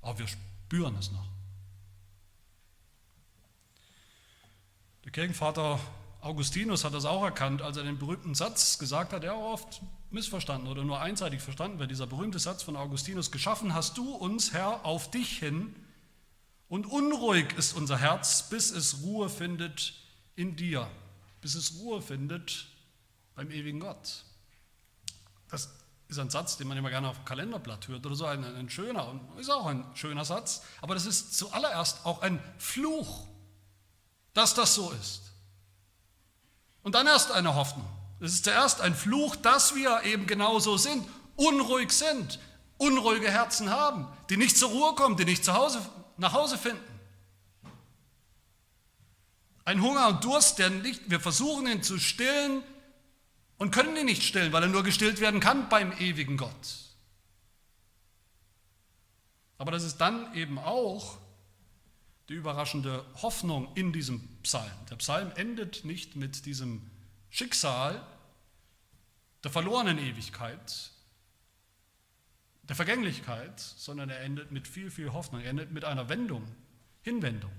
[0.02, 1.28] Aber wir spüren es noch.
[5.04, 5.80] Der Kirchenvater
[6.22, 9.82] Augustinus hat das auch erkannt, als er den berühmten Satz gesagt hat, der auch oft
[10.10, 11.92] missverstanden oder nur einseitig verstanden wird.
[11.92, 15.76] Dieser berühmte Satz von Augustinus, geschaffen hast du uns, Herr, auf dich hin
[16.70, 19.96] und unruhig ist unser Herz, bis es Ruhe findet
[20.38, 20.90] in dir,
[21.44, 22.66] bis es Ruhe findet
[23.36, 24.24] beim ewigen Gott.
[25.50, 25.70] Das
[26.08, 28.70] ist ein Satz, den man immer gerne auf dem Kalenderblatt hört oder so, ein, ein
[28.70, 33.28] schöner, und ist auch ein schöner Satz, aber das ist zuallererst auch ein Fluch
[34.34, 35.22] dass das so ist.
[36.82, 37.88] Und dann erst eine Hoffnung.
[38.20, 42.40] Es ist zuerst ein Fluch, dass wir eben genauso sind, unruhig sind,
[42.78, 45.80] unruhige Herzen haben, die nicht zur Ruhe kommen, die nicht zu Hause,
[46.18, 46.82] nach Hause finden.
[49.66, 52.64] Ein Hunger und Durst, der nicht, wir versuchen ihn zu stillen
[53.58, 56.84] und können ihn nicht stillen, weil er nur gestillt werden kann beim ewigen Gott.
[59.58, 61.18] Aber das ist dann eben auch
[62.30, 64.72] die überraschende Hoffnung in diesem Psalm.
[64.90, 66.90] Der Psalm endet nicht mit diesem
[67.30, 68.06] Schicksal
[69.44, 70.92] der verlorenen Ewigkeit,
[72.64, 75.42] der Vergänglichkeit, sondern er endet mit viel, viel Hoffnung.
[75.42, 76.48] Er endet mit einer Wendung,
[77.02, 77.52] Hinwendung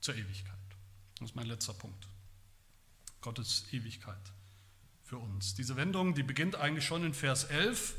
[0.00, 0.59] zur Ewigkeit.
[1.20, 2.08] Das ist mein letzter Punkt.
[3.20, 4.16] Gottes Ewigkeit
[5.04, 5.54] für uns.
[5.54, 7.94] Diese Wendung, die beginnt eigentlich schon in Vers 11.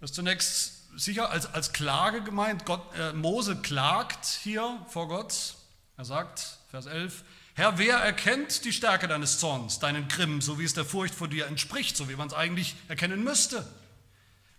[0.00, 2.66] Das ist zunächst sicher als, als Klage gemeint.
[2.66, 5.54] Gott, äh, Mose klagt hier vor Gott.
[5.96, 10.64] Er sagt, Vers 11, Herr, wer erkennt die Stärke deines Zorns, deinen Grimm, so wie
[10.64, 13.66] es der Furcht vor dir entspricht, so wie man es eigentlich erkennen müsste?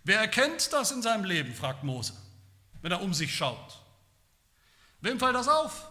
[0.02, 2.14] Wer erkennt das in seinem Leben, fragt Mose,
[2.82, 3.80] wenn er um sich schaut.
[5.00, 5.88] Wem fällt das auf?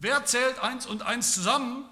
[0.00, 1.84] Wer zählt eins und eins zusammen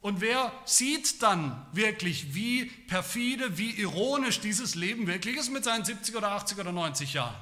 [0.00, 5.84] und wer sieht dann wirklich, wie perfide, wie ironisch dieses Leben wirklich ist mit seinen
[5.84, 7.36] 70 oder 80 oder 90 Jahren?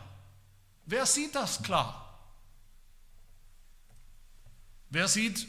[0.85, 1.99] Wer sieht das klar?
[4.91, 5.47] Wer sieht,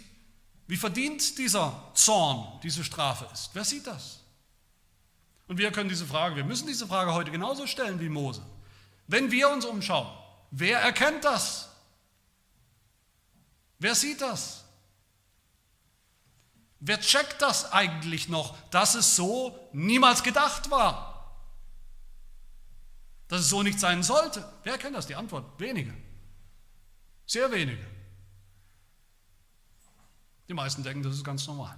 [0.67, 3.49] wie verdient dieser Zorn, diese Strafe ist?
[3.53, 4.21] Wer sieht das?
[5.49, 8.41] Und wir können diese Frage, wir müssen diese Frage heute genauso stellen wie Mose.
[9.07, 10.07] Wenn wir uns umschauen,
[10.51, 11.69] wer erkennt das?
[13.79, 14.63] Wer sieht das?
[16.79, 21.13] Wer checkt das eigentlich noch, dass es so niemals gedacht war?
[23.29, 24.47] Dass es so nicht sein sollte?
[24.63, 25.07] Wer kennt das?
[25.07, 25.93] Die Antwort, wenige.
[27.25, 27.85] Sehr wenige.
[30.49, 31.77] Die meisten denken, das ist ganz normal.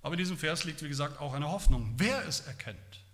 [0.00, 1.94] Aber in diesem Vers liegt, wie gesagt, auch eine Hoffnung.
[1.96, 3.04] Wer es erkennt,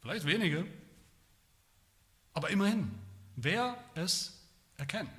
[0.00, 0.66] vielleicht wenige,
[2.32, 2.96] aber immerhin,
[3.42, 4.40] wer es
[4.76, 5.10] erkennt.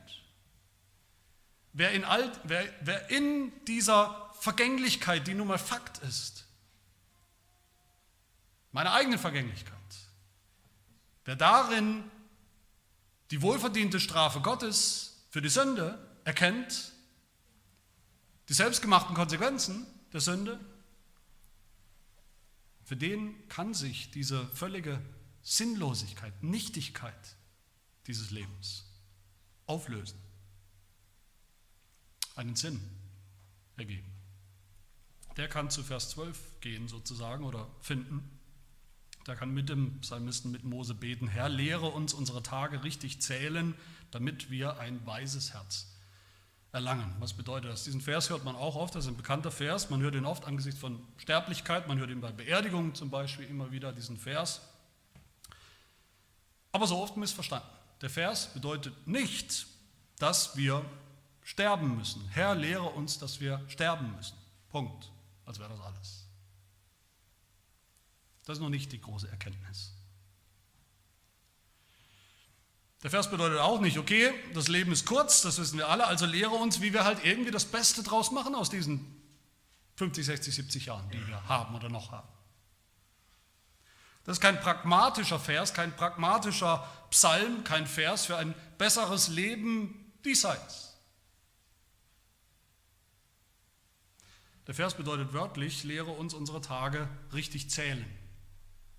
[1.72, 6.46] Wer in, all, wer, wer in dieser Vergänglichkeit, die nun mal Fakt ist,
[8.72, 9.74] meine eigene Vergänglichkeit,
[11.26, 12.04] wer darin
[13.32, 16.92] die wohlverdiente Strafe Gottes für die Sünde erkennt,
[18.50, 20.60] die selbstgemachten Konsequenzen der Sünde,
[22.84, 25.00] für den kann sich diese völlige
[25.44, 27.39] Sinnlosigkeit, Nichtigkeit
[28.10, 28.84] dieses Lebens
[29.68, 30.20] auflösen
[32.40, 32.80] einen Sinn
[33.76, 34.10] ergeben.
[35.36, 38.40] Der kann zu Vers 12 gehen sozusagen oder finden.
[39.28, 43.76] Der kann mit dem Psalmisten, mit Mose beten, Herr, lehre uns unsere Tage richtig zählen,
[44.12, 45.94] damit wir ein weises Herz
[46.72, 47.14] erlangen.
[47.20, 47.84] Was bedeutet das?
[47.84, 49.90] Diesen Vers hört man auch oft, das ist ein bekannter Vers.
[49.90, 53.72] Man hört ihn oft angesichts von Sterblichkeit, man hört ihn bei Beerdigungen zum Beispiel immer
[53.72, 54.62] wieder, diesen Vers.
[56.72, 57.79] Aber so oft missverstanden.
[58.02, 59.68] Der Vers bedeutet nicht,
[60.18, 60.86] dass wir
[61.44, 62.28] sterben müssen.
[62.30, 64.38] Herr, lehre uns, dass wir sterben müssen.
[64.70, 65.12] Punkt.
[65.46, 66.26] Als wäre das alles.
[68.46, 69.94] Das ist noch nicht die große Erkenntnis.
[73.02, 76.26] Der Vers bedeutet auch nicht, okay, das Leben ist kurz, das wissen wir alle, also
[76.26, 79.22] lehre uns, wie wir halt irgendwie das Beste draus machen aus diesen
[79.96, 82.28] 50, 60, 70 Jahren, die wir haben oder noch haben.
[84.26, 90.98] Das ist kein pragmatischer Vers, kein pragmatischer Psalm, kein Vers für ein besseres Leben diesseits.
[94.68, 98.06] Der Vers bedeutet wörtlich, lehre uns unsere Tage richtig zählen,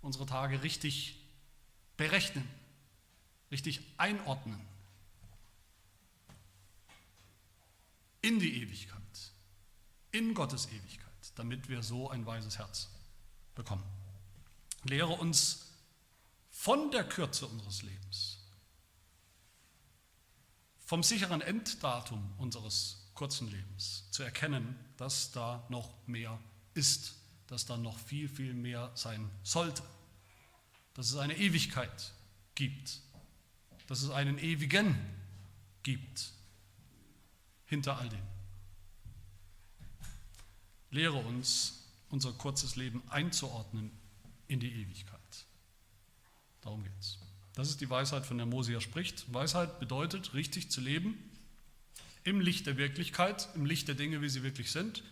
[0.03, 1.17] unsere Tage richtig
[1.97, 2.49] berechnen,
[3.53, 4.61] richtig einordnen
[8.23, 9.01] in die Ewigkeit,
[10.11, 12.91] in Gottes Ewigkeit, damit wir so ein weises Herz
[13.55, 13.85] bekommen.
[14.85, 15.70] Lehre uns
[16.61, 18.39] von der Kürze unseres Lebens,
[20.79, 26.39] vom sicheren Enddatum unseres kurzen Lebens zu erkennen, dass da noch mehr
[26.75, 27.15] ist,
[27.47, 29.83] dass da noch viel, viel mehr sein sollte,
[30.93, 32.13] dass es eine Ewigkeit
[32.55, 33.01] gibt,
[33.87, 34.95] dass es einen ewigen
[35.83, 36.31] gibt
[37.65, 38.27] hinter all dem.
[40.91, 43.91] Lehre uns, unser kurzes Leben einzuordnen
[44.47, 45.47] in die Ewigkeit.
[46.63, 47.19] Darum geht es.
[47.55, 49.33] Das ist die Weisheit, von der Mosia spricht.
[49.33, 51.19] Weisheit bedeutet, richtig zu leben,
[52.23, 55.03] im Licht der Wirklichkeit, im Licht der Dinge, wie sie wirklich sind,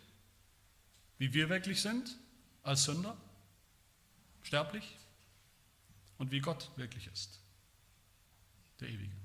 [1.18, 2.16] wie wir wirklich sind,
[2.62, 3.16] als Sünder,
[4.42, 4.96] sterblich
[6.18, 7.40] und wie Gott wirklich ist,
[8.80, 9.16] der Ewige.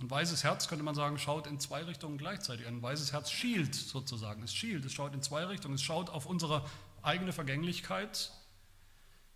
[0.00, 2.66] Ein weises Herz, könnte man sagen, schaut in zwei Richtungen gleichzeitig.
[2.68, 4.44] Ein weises Herz schielt sozusagen.
[4.44, 5.74] Es schielt, es schaut in zwei Richtungen.
[5.74, 6.64] Es schaut auf unsere
[7.02, 8.30] eigene Vergänglichkeit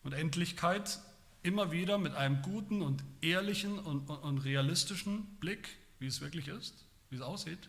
[0.05, 1.00] und Endlichkeit
[1.43, 5.68] immer wieder mit einem guten und ehrlichen und, und, und realistischen Blick,
[5.99, 7.68] wie es wirklich ist, wie es aussieht.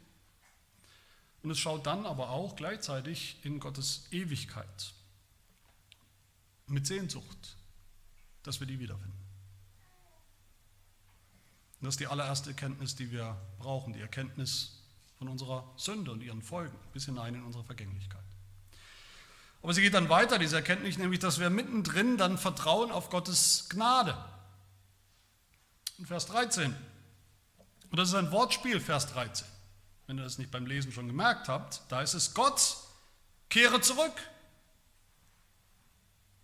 [1.42, 4.94] Und es schaut dann aber auch gleichzeitig in Gottes Ewigkeit
[6.68, 7.58] mit Sehnsucht,
[8.44, 9.18] dass wir die wiederfinden.
[11.80, 14.82] Und das ist die allererste Erkenntnis, die wir brauchen, die Erkenntnis
[15.18, 18.24] von unserer Sünde und ihren Folgen bis hinein in unsere Vergänglichkeit.
[19.64, 23.68] Aber sie geht dann weiter, diese Erkenntnis, nämlich, dass wir mittendrin dann vertrauen auf Gottes
[23.70, 24.16] Gnade.
[25.98, 26.76] In Vers 13.
[27.90, 29.48] Und das ist ein Wortspiel, Vers 13.
[30.06, 32.76] Wenn ihr das nicht beim Lesen schon gemerkt habt, da ist es Gott,
[33.50, 34.12] kehre zurück.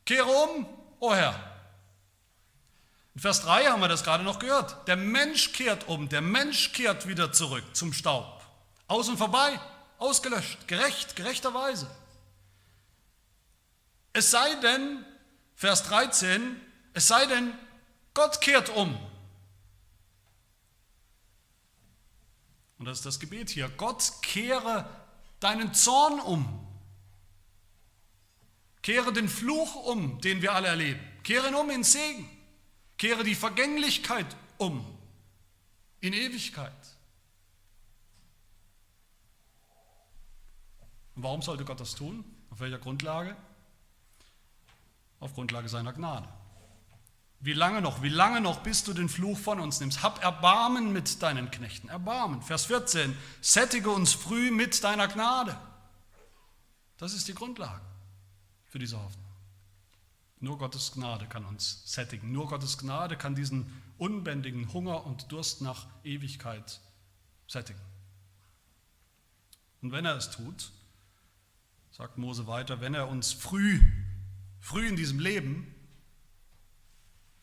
[0.06, 1.36] Kehre um, o oh Herr.
[3.16, 4.88] In Vers 3 haben wir das gerade noch gehört.
[4.88, 8.46] Der Mensch kehrt um, der Mensch kehrt wieder zurück zum Staub.
[8.88, 9.60] Aus und vorbei,
[9.98, 11.90] ausgelöscht, gerecht, gerechterweise.
[14.14, 15.06] Es sei denn,
[15.56, 16.60] Vers 13,
[16.94, 17.54] es sei denn,
[18.14, 18.98] Gott kehrt um.
[22.78, 23.70] Und das ist das Gebet hier.
[23.70, 24.90] Gott kehre
[25.40, 26.68] deinen Zorn um.
[28.82, 31.00] Kehre den Fluch um, den wir alle erleben.
[31.24, 32.28] Kehre ihn um in Segen.
[32.98, 34.86] Kehre die Vergänglichkeit um
[36.02, 36.72] in Ewigkeit.
[41.16, 42.24] Und warum sollte Gott das tun?
[42.50, 43.36] Auf welcher Grundlage?
[45.20, 46.28] Auf Grundlage seiner Gnade.
[47.42, 50.04] Wie lange noch, wie lange noch, bis du den Fluch von uns nimmst?
[50.04, 51.88] Hab Erbarmen mit deinen Knechten.
[51.88, 52.42] Erbarmen.
[52.42, 53.16] Vers 14.
[53.40, 55.58] Sättige uns früh mit deiner Gnade.
[56.98, 57.82] Das ist die Grundlage
[58.68, 59.26] für diese Hoffnung.
[60.42, 62.32] Nur Gottes Gnade kann uns sättigen.
[62.32, 66.82] Nur Gottes Gnade kann diesen unbändigen Hunger und Durst nach Ewigkeit
[67.48, 67.82] sättigen.
[69.82, 70.72] Und wenn er es tut,
[71.92, 73.82] sagt Mose weiter, wenn er uns früh
[74.60, 75.74] früh in diesem Leben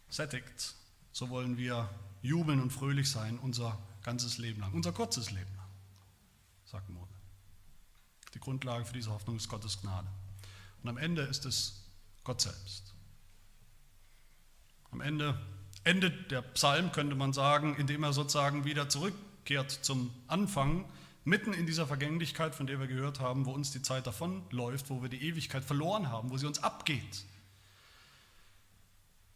[0.09, 0.75] sättigt,
[1.13, 1.89] so wollen wir
[2.23, 5.69] jubeln und fröhlich sein unser ganzes Leben lang, unser kurzes Leben lang,
[6.65, 7.13] sagt Mose.
[8.35, 10.09] Die Grundlage für diese Hoffnung ist Gottes Gnade.
[10.83, 11.85] Und am Ende ist es
[12.23, 12.95] Gott selbst.
[14.91, 15.41] Am Ende
[15.85, 20.85] endet der Psalm, könnte man sagen, indem er sozusagen wieder zurückkehrt zum Anfang,
[21.27, 25.03] mitten in dieser Vergänglichkeit, von der wir gehört haben, wo uns die Zeit davonläuft, wo
[25.03, 27.25] wir die Ewigkeit verloren haben, wo sie uns abgeht.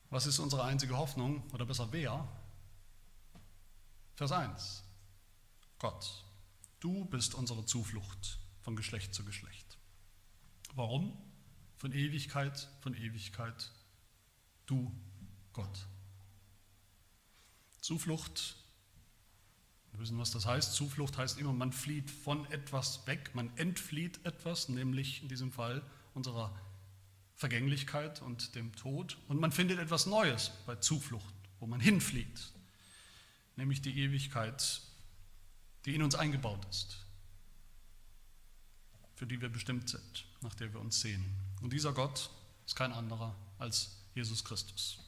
[0.09, 2.28] Was ist unsere einzige Hoffnung, oder besser wer?
[4.14, 4.84] Vers 1.
[5.80, 6.24] Gott,
[6.78, 9.76] du bist unsere Zuflucht von Geschlecht zu Geschlecht.
[10.74, 11.16] Warum?
[11.76, 13.72] Von Ewigkeit, von Ewigkeit,
[14.66, 14.93] du
[15.53, 15.86] Gott.
[17.80, 18.59] Zuflucht
[19.93, 20.74] wir wissen, was das heißt.
[20.74, 25.82] Zuflucht heißt immer, man flieht von etwas weg, man entflieht etwas, nämlich in diesem Fall
[26.14, 26.55] unserer
[27.36, 29.16] Vergänglichkeit und dem Tod.
[29.28, 32.53] Und man findet etwas Neues bei Zuflucht, wo man hinflieht,
[33.57, 34.82] nämlich die Ewigkeit,
[35.84, 37.05] die in uns eingebaut ist,
[39.16, 41.24] für die wir bestimmt sind, nach der wir uns sehen.
[41.62, 42.30] Und dieser Gott
[42.66, 44.99] ist kein anderer als Jesus Christus.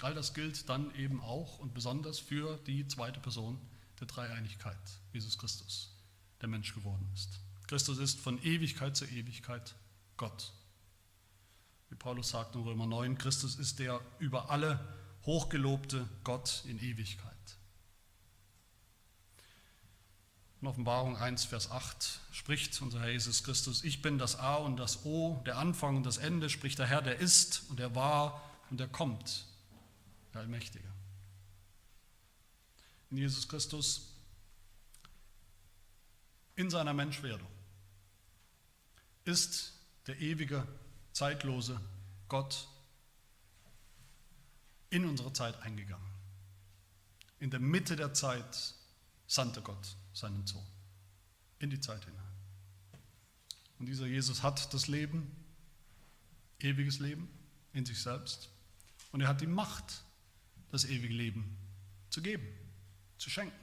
[0.00, 3.58] All das gilt dann eben auch und besonders für die zweite Person
[3.98, 4.76] der Dreieinigkeit,
[5.12, 5.94] Jesus Christus,
[6.40, 7.40] der Mensch geworden ist.
[7.66, 9.74] Christus ist von Ewigkeit zu Ewigkeit
[10.16, 10.52] Gott.
[11.90, 14.78] Wie Paulus sagt in Römer 9, Christus ist der über alle
[15.24, 17.34] hochgelobte Gott in Ewigkeit.
[20.60, 24.76] In Offenbarung 1, Vers 8 spricht unser Herr Jesus Christus, ich bin das A und
[24.76, 28.42] das O, der Anfang und das Ende, spricht der Herr, der ist und der war
[28.70, 29.46] und der kommt,
[30.34, 30.97] der Allmächtige
[33.10, 34.14] in Jesus Christus
[36.56, 37.48] in seiner Menschwerdung
[39.24, 39.72] ist
[40.06, 40.66] der ewige,
[41.12, 41.80] zeitlose
[42.28, 42.68] Gott
[44.90, 46.06] in unsere Zeit eingegangen.
[47.38, 48.74] In der Mitte der Zeit
[49.26, 50.66] sandte Gott seinen Sohn
[51.58, 52.22] in die Zeit hinein.
[53.78, 55.30] Und dieser Jesus hat das Leben,
[56.60, 57.28] ewiges Leben
[57.72, 58.50] in sich selbst.
[59.12, 60.02] Und er hat die Macht,
[60.70, 61.56] das ewige Leben
[62.10, 62.46] zu geben
[63.18, 63.56] zu schenken.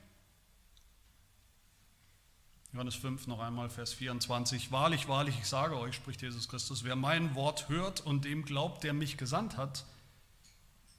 [2.73, 4.69] Johannes 5 noch einmal, Vers 24.
[4.69, 8.83] Wahrlich, wahrlich, ich sage euch, spricht Jesus Christus, wer mein Wort hört und dem glaubt,
[8.83, 9.85] der mich gesandt hat,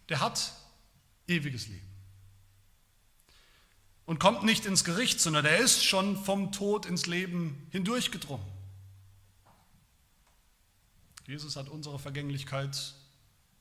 [0.09, 0.55] der hat
[1.29, 1.87] ewiges Leben.
[4.07, 8.47] Und kommt nicht ins Gericht, sondern der ist schon vom Tod ins Leben hindurchgedrungen.
[11.27, 12.95] Jesus hat unsere Vergänglichkeit,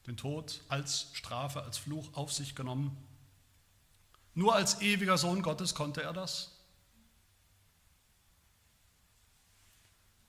[0.07, 2.95] den Tod als Strafe, als Fluch auf sich genommen
[4.35, 6.51] nur als ewiger Sohn Gottes konnte er das.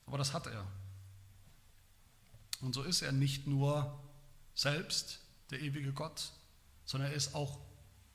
[0.06, 0.66] Aber das hat er.
[2.60, 4.00] Und so ist er nicht nur
[4.54, 6.32] selbst der ewige Gott,
[6.84, 7.58] sondern er ist auch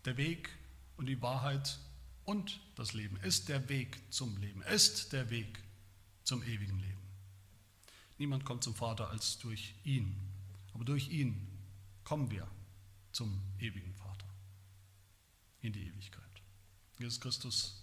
[0.05, 0.49] der Weg
[0.95, 1.77] und die Wahrheit
[2.23, 3.17] und das Leben.
[3.17, 4.61] Er ist der Weg zum Leben.
[4.61, 5.61] Er ist der Weg
[6.23, 7.01] zum ewigen Leben.
[8.17, 10.15] Niemand kommt zum Vater als durch ihn.
[10.73, 11.47] Aber durch ihn
[12.05, 12.47] kommen wir
[13.11, 14.00] zum ewigen Vater
[15.61, 16.23] in die Ewigkeit.
[16.99, 17.81] Jesus Christus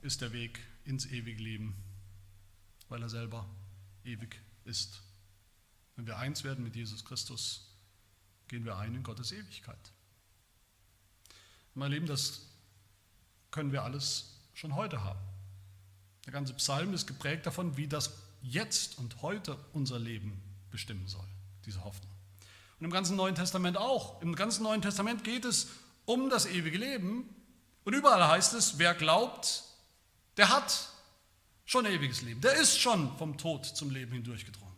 [0.00, 1.76] ist der Weg ins ewige Leben,
[2.88, 3.48] weil er selber
[4.04, 5.00] ewig ist.
[5.96, 7.66] Wenn wir eins werden mit Jesus Christus,
[8.46, 9.92] gehen wir ein in Gottes Ewigkeit.
[11.74, 12.46] Mein Lieben, das
[13.50, 15.20] können wir alles schon heute haben.
[16.24, 21.26] Der ganze Psalm ist geprägt davon, wie das jetzt und heute unser Leben bestimmen soll,
[21.64, 22.12] diese Hoffnung.
[22.78, 24.20] Und im ganzen Neuen Testament auch.
[24.22, 25.68] Im ganzen Neuen Testament geht es
[26.08, 27.28] um das ewige Leben.
[27.84, 29.62] Und überall heißt es, wer glaubt,
[30.38, 30.88] der hat
[31.66, 32.40] schon ewiges Leben.
[32.40, 34.74] Der ist schon vom Tod zum Leben hindurchgedrungen.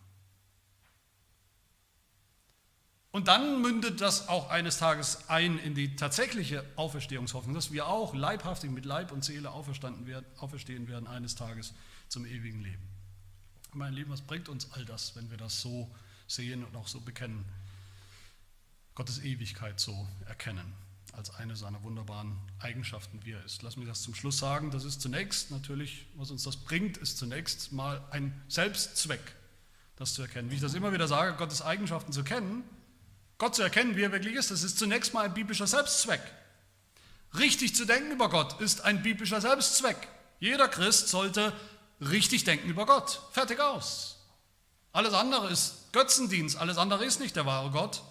[3.13, 8.13] Und dann mündet das auch eines Tages ein in die tatsächliche Auferstehungshoffnung, dass wir auch
[8.13, 11.75] leibhaftig mit Leib und Seele auferstanden werden, auferstehen werden eines Tages
[12.09, 12.89] zum ewigen Leben.
[13.73, 15.89] Mein Lieben, was bringt uns all das, wenn wir das so
[16.27, 17.45] sehen und auch so bekennen?
[18.97, 23.63] Gottes Ewigkeit so erkennen als eine seiner wunderbaren Eigenschaften, wie er ist.
[23.63, 24.71] Lass mich das zum Schluss sagen.
[24.71, 29.21] Das ist zunächst natürlich, was uns das bringt, ist zunächst mal ein Selbstzweck,
[29.97, 30.51] das zu erkennen.
[30.51, 32.65] Wie ich das immer wieder sage, Gottes Eigenschaften zu kennen,
[33.39, 36.21] Gott zu erkennen, wie er wirklich ist, das ist zunächst mal ein biblischer Selbstzweck.
[37.39, 40.09] Richtig zu denken über Gott ist ein biblischer Selbstzweck.
[40.41, 41.53] Jeder Christ sollte
[42.01, 43.21] richtig denken über Gott.
[43.33, 44.17] Fertig aus.
[44.93, 48.03] Alles andere ist Götzendienst, alles andere ist nicht der wahre Gott.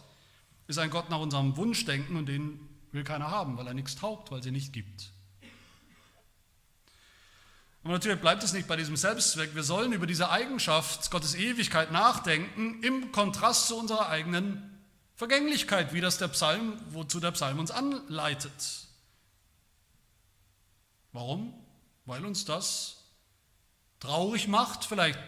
[0.68, 4.32] Ist ein Gott nach unserem Wunschdenken und den will keiner haben, weil er nichts taugt,
[4.32, 5.12] weil sie nicht gibt.
[7.84, 9.56] Und natürlich bleibt es nicht bei diesem Selbstzweck.
[9.56, 14.86] Wir sollen über diese Eigenschaft Gottes Ewigkeit nachdenken im Kontrast zu unserer eigenen
[15.16, 18.88] Vergänglichkeit, wie das der Psalm, wozu der Psalm uns anleitet.
[21.14, 21.54] Warum?
[22.06, 22.98] Weil uns das
[24.00, 25.20] traurig macht, vielleicht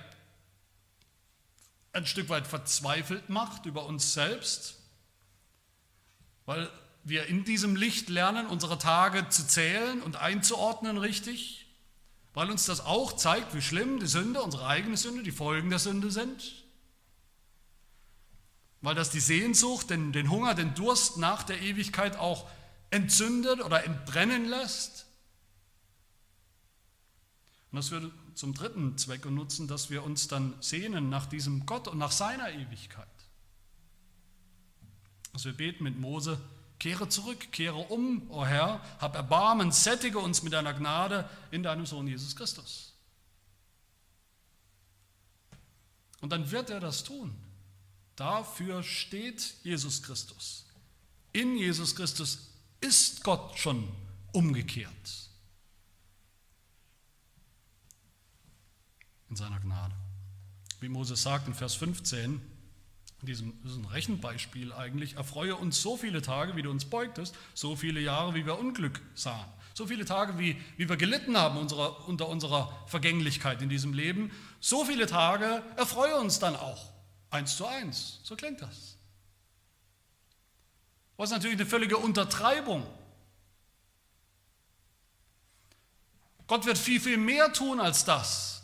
[1.93, 4.77] ein Stück weit verzweifelt macht über uns selbst,
[6.45, 6.69] weil
[7.03, 11.65] wir in diesem Licht lernen, unsere Tage zu zählen und einzuordnen richtig,
[12.33, 15.79] weil uns das auch zeigt, wie schlimm die Sünde, unsere eigene Sünde, die Folgen der
[15.79, 16.63] Sünde sind,
[18.81, 22.49] weil das die Sehnsucht, den, den Hunger, den Durst nach der Ewigkeit auch
[22.89, 25.07] entzündet oder entbrennen lässt.
[27.71, 31.87] Und das würde zum dritten Zweck nutzen, dass wir uns dann sehnen nach diesem Gott
[31.87, 33.07] und nach seiner Ewigkeit.
[35.31, 36.39] Dass wir beten mit Mose,
[36.81, 41.61] Kehre zurück, kehre um, o oh Herr, hab Erbarmen, sättige uns mit deiner Gnade in
[41.61, 42.93] deinem Sohn Jesus Christus.
[46.21, 47.35] Und dann wird er das tun.
[48.15, 50.65] Dafür steht Jesus Christus.
[51.33, 53.87] In Jesus Christus ist Gott schon
[54.31, 55.29] umgekehrt.
[59.29, 59.93] In seiner Gnade.
[60.79, 62.41] Wie Moses sagt in Vers 15,
[63.21, 67.99] in diesem Rechenbeispiel eigentlich, erfreue uns so viele Tage, wie du uns beugtest, so viele
[67.99, 72.27] Jahre, wie wir Unglück sahen, so viele Tage, wie, wie wir gelitten haben unserer, unter
[72.27, 76.91] unserer Vergänglichkeit in diesem Leben, so viele Tage erfreue uns dann auch,
[77.29, 78.97] eins zu eins, so klingt das.
[81.17, 82.83] Was natürlich eine völlige Untertreibung.
[86.47, 88.63] Gott wird viel, viel mehr tun als das.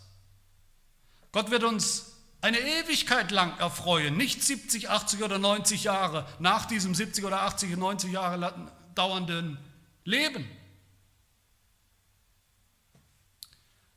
[1.32, 2.07] Gott wird uns
[2.47, 7.75] eine Ewigkeit lang erfreuen, nicht 70, 80 oder 90 Jahre nach diesem 70 oder 80,
[7.75, 9.57] 90 Jahre dauernden
[10.05, 10.49] Leben.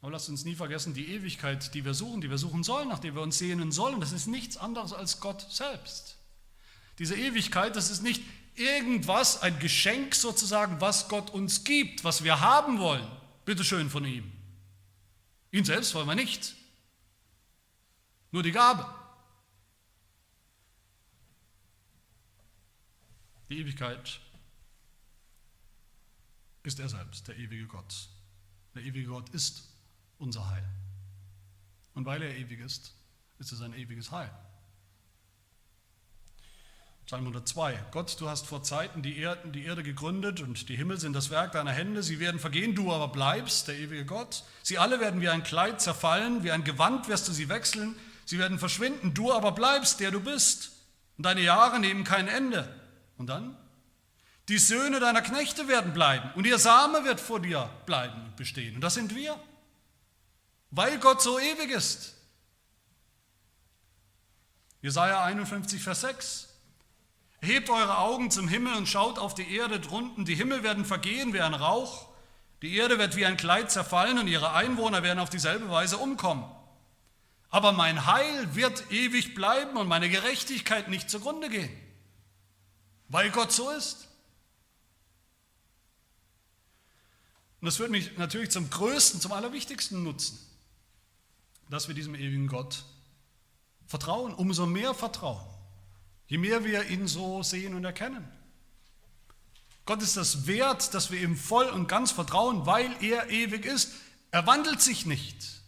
[0.03, 2.99] Aber lasst uns nie vergessen, die Ewigkeit, die wir suchen, die wir suchen sollen, nach
[2.99, 6.17] der wir uns sehnen sollen, das ist nichts anderes als Gott selbst.
[6.99, 8.21] Diese Ewigkeit, das ist nicht
[8.57, 13.07] irgendwas, ein Geschenk sozusagen, was Gott uns gibt, was wir haben wollen.
[13.45, 14.33] Bitte schön von ihm.
[15.53, 16.57] Ihn selbst wollen wir nicht
[18.33, 18.87] nur die Gabe.
[23.49, 24.21] Die Ewigkeit
[26.63, 28.09] ist er selbst, der ewige Gott.
[28.75, 29.69] Der ewige Gott ist
[30.19, 30.69] unser Heil.
[31.95, 32.95] Und weil er ewig ist,
[33.39, 34.31] ist es ein ewiges Heil.
[37.07, 37.87] Psalm 102.
[37.91, 41.31] Gott, du hast vor Zeiten die, Erden, die Erde gegründet und die Himmel sind das
[41.31, 42.05] Werk deiner Hände.
[42.05, 44.45] Sie werden vergehen, du aber bleibst, der ewige Gott.
[44.63, 47.97] Sie alle werden wie ein Kleid zerfallen, wie ein Gewand wirst du sie wechseln.
[48.31, 50.71] Sie werden verschwinden, du aber bleibst, der du bist.
[51.17, 52.73] Und deine Jahre nehmen kein Ende.
[53.19, 53.57] Und dann?
[54.49, 58.77] Die Söhne deiner Knechte werden bleiben und ihr Same wird vor dir bleiben und bestehen.
[58.77, 59.37] Und das sind wir,
[60.71, 62.15] weil Gott so ewig ist.
[64.81, 66.49] Jesaja 51, Vers 6.
[67.41, 70.25] Hebt eure Augen zum Himmel und schaut auf die Erde drunten.
[70.25, 72.07] Die Himmel werden vergehen wie ein Rauch.
[72.63, 76.45] Die Erde wird wie ein Kleid zerfallen und ihre Einwohner werden auf dieselbe Weise umkommen.
[77.51, 81.71] Aber mein Heil wird ewig bleiben und meine Gerechtigkeit nicht zugrunde gehen,
[83.09, 84.09] weil Gott so ist.
[87.61, 90.39] Und das wird mich natürlich zum größten, zum allerwichtigsten nutzen,
[91.69, 92.85] dass wir diesem ewigen Gott
[93.87, 95.45] vertrauen, umso mehr vertrauen.
[96.29, 98.27] Je mehr wir ihn so sehen und erkennen.
[99.85, 103.93] Gott ist das wert, dass wir ihm voll und ganz vertrauen, weil er ewig ist.
[104.31, 105.60] Er wandelt sich nicht.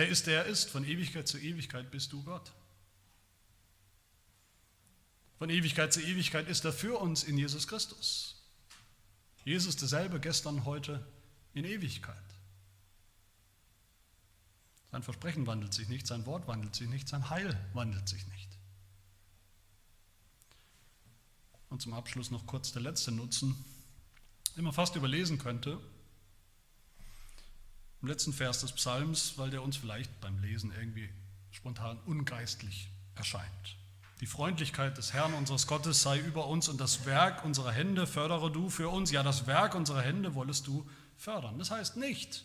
[0.00, 0.70] Er ist der er ist.
[0.70, 2.50] Von Ewigkeit zu Ewigkeit bist du Gott.
[5.36, 8.42] Von Ewigkeit zu Ewigkeit ist er für uns in Jesus Christus.
[9.44, 11.06] Jesus derselbe gestern, heute,
[11.52, 12.16] in Ewigkeit.
[14.90, 18.48] Sein Versprechen wandelt sich nicht, sein Wort wandelt sich nicht, sein Heil wandelt sich nicht.
[21.68, 23.54] Und zum Abschluss noch kurz der letzte Nutzen,
[24.56, 25.78] den man fast überlesen könnte.
[28.02, 31.10] Im letzten Vers des Psalms, weil der uns vielleicht beim Lesen irgendwie
[31.50, 33.76] spontan ungeistlich erscheint.
[34.20, 38.50] Die Freundlichkeit des Herrn unseres Gottes sei über uns und das Werk unserer Hände fördere
[38.50, 39.10] du für uns.
[39.10, 41.58] Ja, das Werk unserer Hände wollest du fördern.
[41.58, 42.44] Das heißt nicht,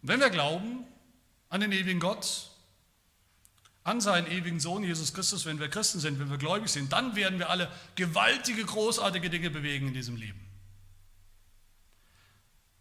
[0.00, 0.84] wenn wir glauben
[1.48, 2.50] an den ewigen Gott,
[3.84, 7.16] an seinen ewigen Sohn Jesus Christus, wenn wir Christen sind, wenn wir gläubig sind, dann
[7.16, 10.40] werden wir alle gewaltige, großartige Dinge bewegen in diesem Leben.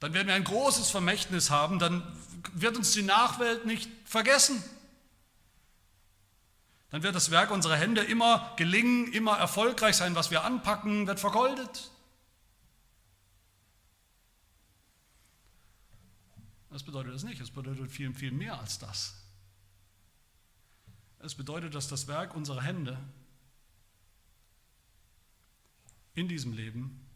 [0.02, 2.02] Dann werden wir ein großes Vermächtnis haben, dann
[2.54, 4.62] wird uns die Nachwelt nicht vergessen.
[6.90, 11.20] Dann wird das Werk unserer Hände immer gelingen, immer erfolgreich sein, was wir anpacken, wird
[11.20, 11.92] vergoldet.
[16.72, 19.14] Das bedeutet das nicht, es bedeutet viel, viel mehr als das.
[21.20, 22.98] Es bedeutet, dass das Werk unserer Hände
[26.16, 27.08] in diesem Leben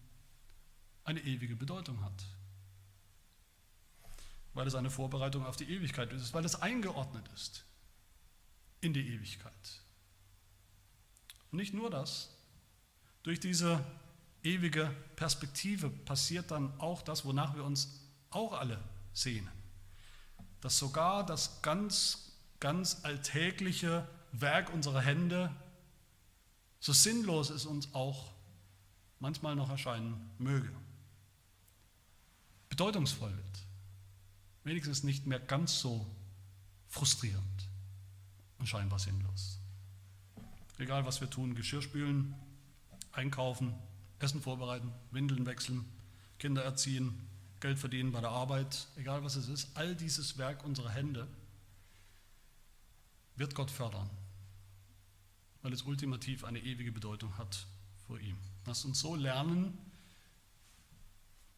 [1.03, 2.25] eine ewige Bedeutung hat.
[4.56, 7.64] Weil es eine Vorbereitung auf die Ewigkeit ist, weil es eingeordnet ist
[8.82, 9.82] in die Ewigkeit.
[11.51, 12.30] Und nicht nur das,
[13.24, 13.84] durch diese
[14.43, 18.82] ewige Perspektive passiert dann auch das, wonach wir uns auch alle
[19.14, 19.51] sehnen.
[20.62, 25.51] Dass sogar das ganz, ganz alltägliche Werk unserer Hände,
[26.80, 28.32] so sinnlos es uns auch
[29.20, 30.72] manchmal noch erscheinen möge,
[32.70, 33.64] bedeutungsvoll wird.
[34.66, 36.05] Wenigstens nicht mehr ganz so
[36.89, 37.70] frustrierend
[38.57, 39.59] und scheinbar sinnlos.
[40.78, 42.36] Egal was wir tun, Geschirr spülen,
[43.11, 43.74] einkaufen,
[44.20, 45.86] Essen vorbereiten, Windeln wechseln,
[46.39, 47.28] Kinder erziehen,
[47.59, 51.28] Geld verdienen bei der Arbeit, egal was es ist, all dieses Werk unserer Hände
[53.36, 54.09] wird Gott fördern,
[55.61, 57.68] weil es ultimativ eine ewige Bedeutung hat
[58.07, 58.38] vor ihm.
[58.66, 59.78] Lasst uns so lernen,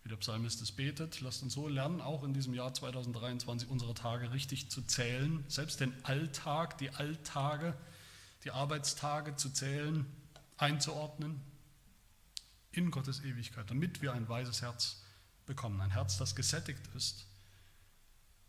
[0.08, 3.94] wie der Psalmist es betet, lasst uns so lernen, auch in diesem Jahr 2023 unsere
[3.94, 7.76] Tage richtig zu zählen, selbst den Alltag, die Alltage,
[8.46, 10.06] die Arbeitstage zu zählen,
[10.56, 11.42] einzuordnen
[12.72, 15.04] in Gottes Ewigkeit, damit wir ein weises Herz
[15.46, 15.82] bekommen.
[15.82, 17.26] Ein Herz, das gesättigt ist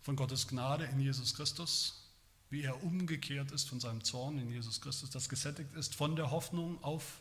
[0.00, 2.08] von Gottes Gnade in Jesus Christus,
[2.50, 6.30] wie er umgekehrt ist von seinem Zorn in Jesus Christus, das gesättigt ist von der
[6.30, 7.20] Hoffnung auf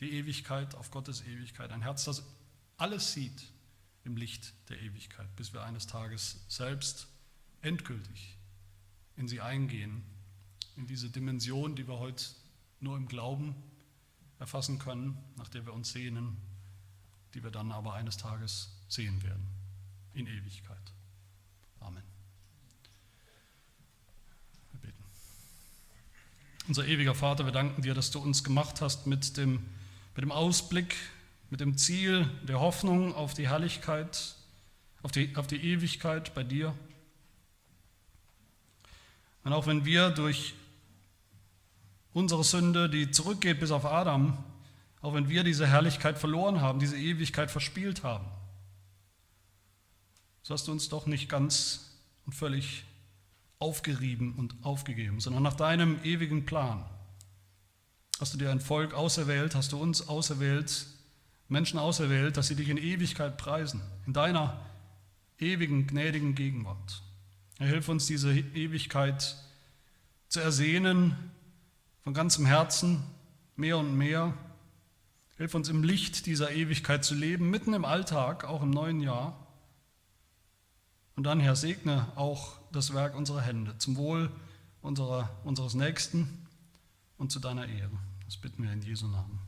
[0.00, 1.72] die Ewigkeit, auf Gottes Ewigkeit.
[1.72, 2.22] Ein Herz, das
[2.76, 3.50] alles sieht
[4.08, 7.06] im Licht der Ewigkeit, bis wir eines Tages selbst
[7.60, 8.36] endgültig
[9.16, 10.02] in sie eingehen,
[10.76, 12.24] in diese Dimension, die wir heute
[12.80, 13.54] nur im Glauben
[14.38, 16.38] erfassen können, nach der wir uns sehnen,
[17.34, 19.46] die wir dann aber eines Tages sehen werden
[20.14, 20.92] in Ewigkeit.
[21.80, 22.02] Amen.
[24.72, 25.04] Wir beten.
[26.66, 29.66] Unser ewiger Vater, wir danken dir, dass du uns gemacht hast mit dem,
[30.14, 30.96] mit dem Ausblick,
[31.50, 34.36] mit dem Ziel der Hoffnung auf die Herrlichkeit,
[35.02, 36.74] auf die, auf die Ewigkeit bei dir.
[39.44, 40.54] Und auch wenn wir durch
[42.12, 44.36] unsere Sünde, die zurückgeht bis auf Adam,
[45.00, 48.26] auch wenn wir diese Herrlichkeit verloren haben, diese Ewigkeit verspielt haben,
[50.42, 52.84] so hast du uns doch nicht ganz und völlig
[53.58, 56.84] aufgerieben und aufgegeben, sondern nach deinem ewigen Plan
[58.20, 60.86] hast du dir ein Volk auserwählt, hast du uns auserwählt,
[61.48, 64.60] Menschen auserwählt, dass sie dich in Ewigkeit preisen, in deiner
[65.38, 67.02] ewigen, gnädigen Gegenwart.
[67.58, 69.36] Er hilf uns, diese Ewigkeit
[70.28, 71.16] zu ersehnen,
[72.04, 73.02] von ganzem Herzen,
[73.56, 74.34] mehr und mehr.
[75.36, 79.46] Hilf uns im Licht dieser Ewigkeit zu leben, mitten im Alltag, auch im neuen Jahr.
[81.16, 84.30] Und dann, Herr, segne auch das Werk unserer Hände zum Wohl
[84.82, 86.46] unserer, unseres Nächsten
[87.16, 87.98] und zu deiner Ehre.
[88.24, 89.47] Das bitten wir in Jesu Namen.